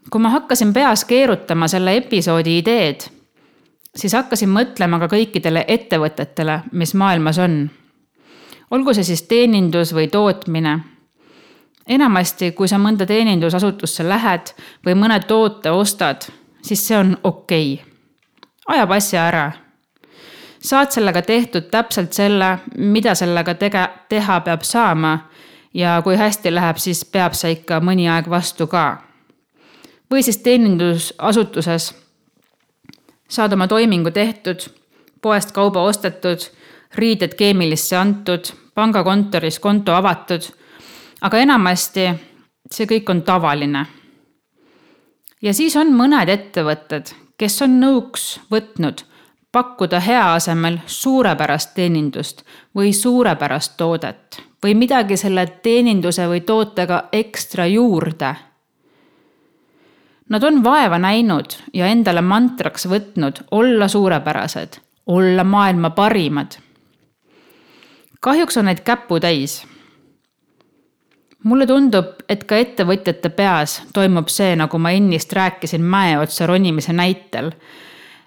kui 0.10 0.22
ma 0.22 0.30
hakkasin 0.30 0.74
peas 0.74 1.06
keerutama 1.06 1.68
selle 1.68 1.98
episoodi 1.98 2.58
ideed, 2.58 3.04
siis 3.98 4.14
hakkasin 4.14 4.50
mõtlema 4.50 5.00
ka 5.00 5.10
kõikidele 5.12 5.66
ettevõtetele, 5.68 6.62
mis 6.72 6.94
maailmas 6.94 7.38
on. 7.38 7.70
olgu 8.72 8.94
see 8.94 9.04
siis 9.04 9.24
teenindus 9.24 9.94
või 9.94 10.08
tootmine 10.08 10.80
enamasti, 11.88 12.52
kui 12.52 12.68
sa 12.68 12.78
mõnda 12.78 13.06
teenindusasutusse 13.08 14.06
lähed 14.08 14.52
või 14.86 14.96
mõne 14.96 15.20
toote 15.28 15.72
ostad, 15.72 16.28
siis 16.62 16.88
see 16.88 16.98
on 16.98 17.18
okei 17.24 17.74
okay.. 17.74 17.94
ajab 18.68 18.92
asja 18.92 19.28
ära. 19.28 19.52
saad 20.60 20.92
sellega 20.92 21.22
tehtud 21.22 21.70
täpselt 21.72 22.14
selle, 22.14 22.58
mida 22.78 23.16
sellega 23.16 23.54
tege-, 23.54 23.90
teha 24.10 24.40
peab 24.42 24.62
saama 24.62 25.20
ja 25.74 26.02
kui 26.04 26.18
hästi 26.18 26.56
läheb, 26.56 26.78
siis 26.78 27.06
peab 27.06 27.34
see 27.34 27.52
ikka 27.52 27.80
mõni 27.80 28.10
aeg 28.10 28.30
vastu 28.30 28.68
ka. 28.68 28.98
või 30.12 30.24
siis 30.24 30.38
teenindusasutuses 30.38 32.07
saad 33.30 33.54
oma 33.54 33.68
toimingu 33.68 34.12
tehtud, 34.12 34.70
poest 35.22 35.52
kauba 35.52 35.82
ostetud, 35.84 36.40
riided 36.96 37.34
keemilisse 37.36 37.98
antud, 37.98 38.52
pangakontoris 38.76 39.60
konto 39.60 39.96
avatud 39.96 40.48
aga 41.22 41.42
enamasti 41.42 42.08
see 42.72 42.88
kõik 42.90 43.10
on 43.10 43.22
tavaline. 43.26 43.86
ja 45.42 45.54
siis 45.54 45.76
on 45.76 45.94
mõned 45.94 46.30
ettevõtted, 46.30 47.14
kes 47.38 47.62
on 47.62 47.80
nõuks 47.82 48.40
võtnud 48.52 49.04
pakkuda 49.52 50.00
hea 50.00 50.34
asemel 50.34 50.80
suurepärast 50.86 51.74
teenindust 51.76 52.44
või 52.76 52.94
suurepärast 52.94 53.78
toodet 53.78 54.42
või 54.64 54.76
midagi 54.76 55.18
selle 55.18 55.46
teeninduse 55.64 56.28
või 56.28 56.42
tootega 56.42 57.08
ekstra 57.12 57.66
juurde. 57.66 58.36
Nad 60.30 60.44
on 60.44 60.64
vaeva 60.64 61.00
näinud 61.00 61.56
ja 61.74 61.88
endale 61.88 62.22
mantraks 62.22 62.88
võtnud 62.88 63.46
olla 63.52 63.88
suurepärased, 63.88 64.80
olla 65.08 65.44
maailma 65.44 65.90
parimad. 65.90 66.60
kahjuks 68.20 68.58
on 68.58 68.66
neid 68.66 68.80
käputäis 68.84 69.62
mulle 71.48 71.68
tundub, 71.68 72.16
et 72.30 72.44
ka 72.48 72.60
ettevõtjate 72.60 73.32
peas 73.36 73.80
toimub 73.94 74.32
see, 74.32 74.56
nagu 74.60 74.80
ma 74.82 74.92
ennist 74.96 75.34
rääkisin 75.34 75.84
mäe 75.84 76.18
otsa 76.20 76.48
ronimise 76.48 76.94
näitel. 76.94 77.52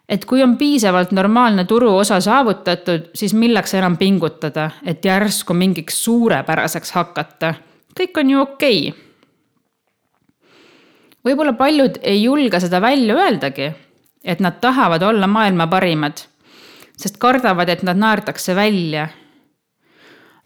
et 0.08 0.24
kui 0.24 0.42
on 0.42 0.56
piisavalt 0.58 1.12
normaalne 1.12 1.64
turuosa 1.64 2.20
saavutatud, 2.20 3.12
siis 3.14 3.34
milleks 3.34 3.74
enam 3.74 3.96
pingutada, 3.96 4.70
et 4.84 5.04
järsku 5.04 5.54
mingiks 5.54 6.04
suurepäraseks 6.04 6.92
hakata. 6.92 7.54
kõik 8.00 8.20
on 8.20 8.30
ju 8.30 8.40
okei 8.40 8.88
okay. 8.88 9.09
Võib-olla 11.24 11.52
paljud 11.52 11.98
ei 12.02 12.22
julge 12.22 12.60
seda 12.60 12.80
välja 12.80 13.16
öeldagi, 13.16 13.72
et 14.24 14.40
nad 14.40 14.60
tahavad 14.60 15.02
olla 15.02 15.26
maailma 15.26 15.66
parimad, 15.66 16.22
sest 16.96 17.16
kardavad, 17.18 17.68
et 17.68 17.82
nad 17.82 17.96
naerdakse 17.96 18.54
välja. 18.54 19.08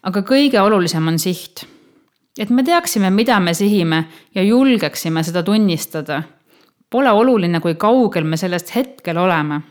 aga 0.05 0.21
kõige 0.21 0.61
olulisem 0.61 1.07
on 1.07 1.19
siht 1.19 1.65
et 2.39 2.49
me 2.49 2.63
teaksime, 2.63 3.09
mida 3.09 3.39
me 3.39 3.53
sihime 3.53 4.05
ja 4.35 4.43
julgeksime 4.43 5.23
seda 5.23 5.43
tunnistada. 5.43 6.23
Pole 6.89 7.11
oluline, 7.11 7.59
kui 7.59 7.75
kaugel 7.75 8.23
me 8.23 8.37
sellest 8.37 8.75
hetkel 8.75 9.17
oleme. 9.17 9.61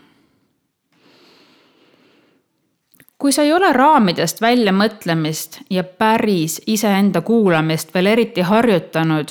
kui 3.19 3.33
sa 3.33 3.41
ei 3.43 3.53
ole 3.57 3.71
raamidest 3.73 4.41
väljamõtlemist 4.43 5.61
ja 5.71 5.85
päris 5.85 6.59
iseenda 6.67 7.23
kuulamist 7.25 7.95
veel 7.95 8.07
eriti 8.11 8.43
harjutanud, 8.45 9.31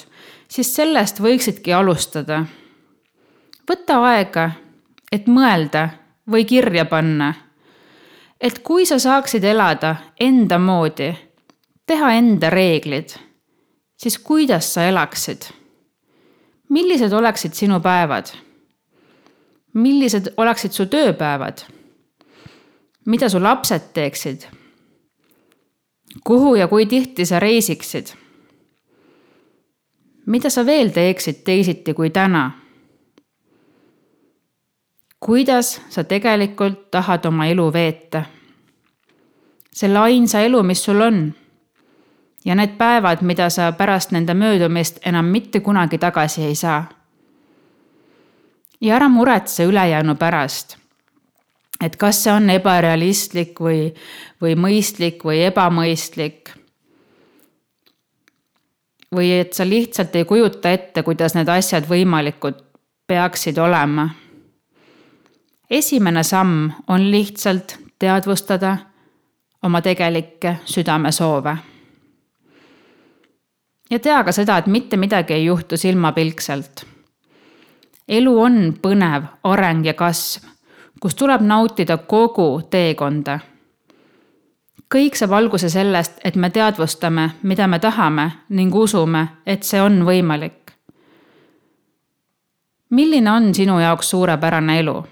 siis 0.53 0.75
sellest 0.75 1.21
võiksidki 1.21 1.73
alustada. 1.73 2.45
võta 3.69 3.97
aega, 4.05 4.51
et 5.11 5.27
mõelda 5.27 5.89
või 6.29 6.45
kirja 6.45 6.85
panna. 6.85 7.33
et 8.41 8.59
kui 8.59 8.85
sa 8.85 8.99
saaksid 8.99 9.43
elada 9.43 9.95
enda 10.19 10.59
moodi 10.59 11.13
teha 11.85 12.13
enda 12.13 12.49
reeglid, 12.49 13.15
siis 13.97 14.17
kuidas 14.19 14.73
sa 14.73 14.85
elaksid? 14.85 15.49
millised 16.69 17.13
oleksid 17.13 17.53
sinu 17.53 17.79
päevad? 17.79 18.29
millised 19.73 20.33
oleksid 20.37 20.71
su 20.71 20.85
tööpäevad? 20.85 21.65
mida 23.05 23.29
su 23.29 23.41
lapsed 23.43 23.89
teeksid? 23.93 24.45
kuhu 26.23 26.55
ja 26.55 26.67
kui 26.67 26.85
tihti 26.85 27.25
sa 27.25 27.39
reisiksid? 27.39 28.22
Mida 30.25 30.49
sa 30.49 30.65
veel 30.65 30.89
teeksid 30.89 31.43
teisiti 31.43 31.93
kui 31.93 32.09
täna? 32.09 32.51
kuidas 35.19 35.81
sa 35.89 36.03
tegelikult 36.03 36.91
tahad 36.91 37.25
oma 37.25 37.45
elu 37.45 37.73
veeta? 37.73 38.23
selle 39.73 39.99
ainsa 39.99 40.39
elu, 40.39 40.63
mis 40.63 40.83
sul 40.83 41.01
on 41.01 41.33
ja 42.45 42.55
need 42.55 42.75
päevad, 42.77 43.21
mida 43.21 43.49
sa 43.49 43.71
pärast 43.71 44.11
nende 44.11 44.33
möödumist 44.33 44.99
enam 45.05 45.25
mitte 45.25 45.59
kunagi 45.59 45.97
tagasi 45.97 46.43
ei 46.43 46.55
saa. 46.55 46.89
ja 48.81 48.95
ära 48.95 49.09
muretse 49.09 49.63
ülejäänu 49.63 50.15
pärast. 50.15 50.77
et 51.81 51.95
kas 51.95 52.23
see 52.23 52.33
on 52.33 52.49
ebarealistlik 52.49 53.59
või, 53.59 53.93
või 54.41 54.55
mõistlik 54.55 55.23
või 55.23 55.45
ebamõistlik. 55.45 56.49
Või 59.15 59.31
et 59.39 59.53
sa 59.53 59.65
lihtsalt 59.67 60.15
ei 60.15 60.25
kujuta 60.25 60.71
ette, 60.71 61.03
kuidas 61.03 61.35
need 61.35 61.49
asjad 61.49 61.87
võimalikud 61.89 62.63
peaksid 63.07 63.57
olema. 63.57 64.09
esimene 65.69 66.23
samm 66.23 66.71
on 66.87 67.11
lihtsalt 67.11 67.77
teadvustada 67.99 68.77
oma 69.63 69.81
tegelikke 69.81 70.57
südamesoove 70.65 71.57
ja 73.93 73.99
tea 73.99 74.23
ka 74.23 74.31
seda, 74.31 74.57
et 74.57 74.67
mitte 74.67 74.97
midagi 74.97 75.33
ei 75.33 75.45
juhtu 75.45 75.77
silmapilkselt. 75.77 76.85
elu 78.07 78.33
on 78.41 78.57
põnev 78.81 79.29
areng 79.43 79.85
ja 79.85 79.93
kasv, 79.93 80.43
kus 80.99 81.15
tuleb 81.15 81.41
nautida 81.41 81.97
kogu 81.97 82.61
teekonda. 82.69 83.39
Kõik 84.93 85.15
saab 85.17 85.31
alguse 85.33 85.69
sellest, 85.69 86.19
et 86.23 86.35
me 86.35 86.49
teadvustame, 86.53 87.29
mida 87.43 87.67
me 87.67 87.79
tahame 87.79 88.29
ning 88.49 88.75
usume, 88.75 89.27
et 89.45 89.63
see 89.63 89.81
on 89.81 90.03
võimalik. 90.05 90.59
milline 92.89 93.31
on 93.31 93.53
sinu 93.55 93.79
jaoks 93.79 94.09
suurepärane 94.09 94.79
elu? 94.79 95.03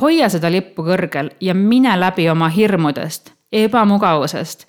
hoia 0.00 0.28
seda 0.28 0.50
lippu 0.50 0.82
kõrgel 0.82 1.30
ja 1.40 1.54
mine 1.54 1.96
läbi 2.00 2.28
oma 2.30 2.48
hirmudest, 2.48 3.32
ebamugavusest 3.52 4.66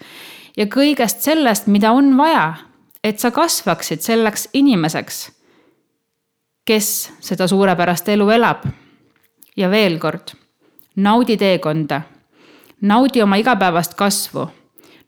ja 0.58 0.66
kõigest 0.66 1.20
sellest, 1.20 1.68
mida 1.68 1.92
on 1.92 2.18
vaja 2.18 2.72
et 3.04 3.20
sa 3.20 3.32
kasvaksid 3.32 4.02
selleks 4.02 4.50
inimeseks, 4.54 5.32
kes 6.66 7.12
seda 7.20 7.48
suurepärast 7.48 8.10
elu 8.10 8.30
elab. 8.30 8.66
ja 9.58 9.70
veel 9.70 10.00
kord, 10.00 10.32
naudi 10.96 11.36
teekonda, 11.38 12.02
naudi 12.82 13.22
oma 13.22 13.36
igapäevast 13.36 13.94
kasvu, 13.94 14.48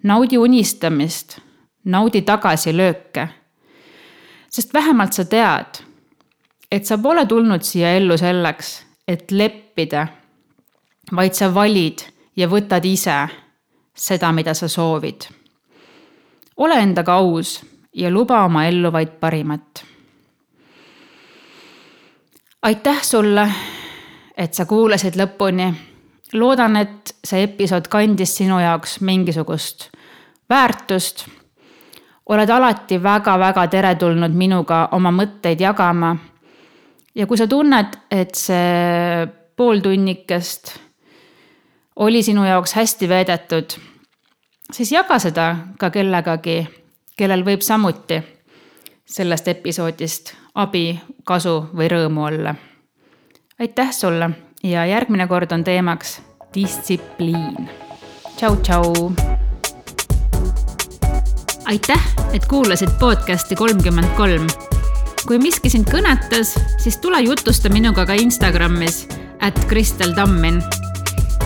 naudi 0.04 0.38
unistamist, 0.38 1.40
naudi 1.84 2.22
tagasilööke. 2.22 3.28
sest 4.50 4.74
vähemalt 4.74 5.14
sa 5.14 5.26
tead, 5.26 5.82
et 6.72 6.86
sa 6.86 6.98
pole 6.98 7.26
tulnud 7.26 7.62
siia 7.62 7.96
ellu 7.98 8.18
selleks, 8.18 8.86
et 9.08 9.32
leppida, 9.32 10.08
vaid 11.16 11.34
sa 11.34 11.54
valid 11.54 12.04
ja 12.36 12.48
võtad 12.48 12.86
ise 12.86 13.18
seda, 13.96 14.32
mida 14.32 14.54
sa 14.54 14.68
soovid. 14.68 15.28
ole 16.58 16.80
endaga 16.80 17.14
aus 17.14 17.64
ja 17.94 18.12
luba 18.12 18.46
oma 18.46 18.66
ellu 18.66 18.92
vaid 18.92 19.20
parimat. 19.20 19.86
aitäh 22.62 23.04
sulle, 23.04 23.52
et 24.38 24.54
sa 24.54 24.66
kuulasid 24.66 25.16
lõpuni. 25.16 25.74
Loodan, 26.34 26.76
et 26.76 27.16
see 27.24 27.44
episood 27.44 27.88
kandis 27.92 28.38
sinu 28.38 28.60
jaoks 28.60 29.00
mingisugust 29.02 29.90
väärtust. 30.50 31.28
oled 32.30 32.50
alati 32.50 33.04
väga-väga 33.04 33.68
teretulnud 33.68 34.32
minuga 34.32 34.88
oma 34.92 35.12
mõtteid 35.12 35.60
jagama. 35.60 36.16
ja 37.16 37.28
kui 37.28 37.38
sa 37.38 37.48
tunned, 37.48 37.98
et 38.12 38.36
see 38.36 39.28
pool 39.56 39.80
tunnikest 39.80 40.80
oli 41.96 42.24
sinu 42.24 42.46
jaoks 42.46 42.74
hästi 42.74 43.10
veedetud, 43.10 43.76
siis 44.72 44.92
jaga 44.92 45.20
seda 45.20 45.58
ka 45.78 45.90
kellegagi 45.90 46.68
kellel 47.18 47.46
võib 47.46 47.62
samuti 47.62 48.22
sellest 49.06 49.48
episoodist 49.48 50.34
abi, 50.56 51.00
kasu 51.24 51.70
või 51.76 51.90
rõõmu 51.92 52.26
olla. 52.26 52.56
aitäh 53.60 53.92
sulle 53.92 54.30
ja 54.64 54.86
järgmine 54.86 55.28
kord 55.28 55.52
on 55.52 55.64
teemaks 55.64 56.22
distsipliin. 56.56 57.70
tšau, 58.36 58.56
tšau. 58.56 59.12
aitäh, 61.66 62.04
et 62.34 62.46
kuulasid 62.46 62.90
podcast'i 63.00 63.56
kolmkümmend 63.56 64.16
kolm. 64.18 64.48
kui 65.28 65.40
miski 65.40 65.70
sind 65.70 65.90
kõnetas, 65.92 66.56
siis 66.78 66.98
tule 66.98 67.22
jutusta 67.22 67.70
minuga 67.70 68.06
ka 68.06 68.14
Instagramis, 68.14 69.08
at 69.42 69.60
Kristel 69.68 70.14
Tammin. 70.16 70.64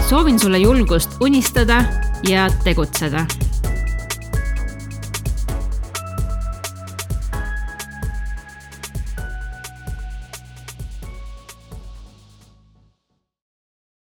soovin 0.09 0.39
sulle 0.39 0.57
julgust 0.57 1.09
unistada 1.21 1.83
ja 2.29 2.49
tegutseda 2.63 3.46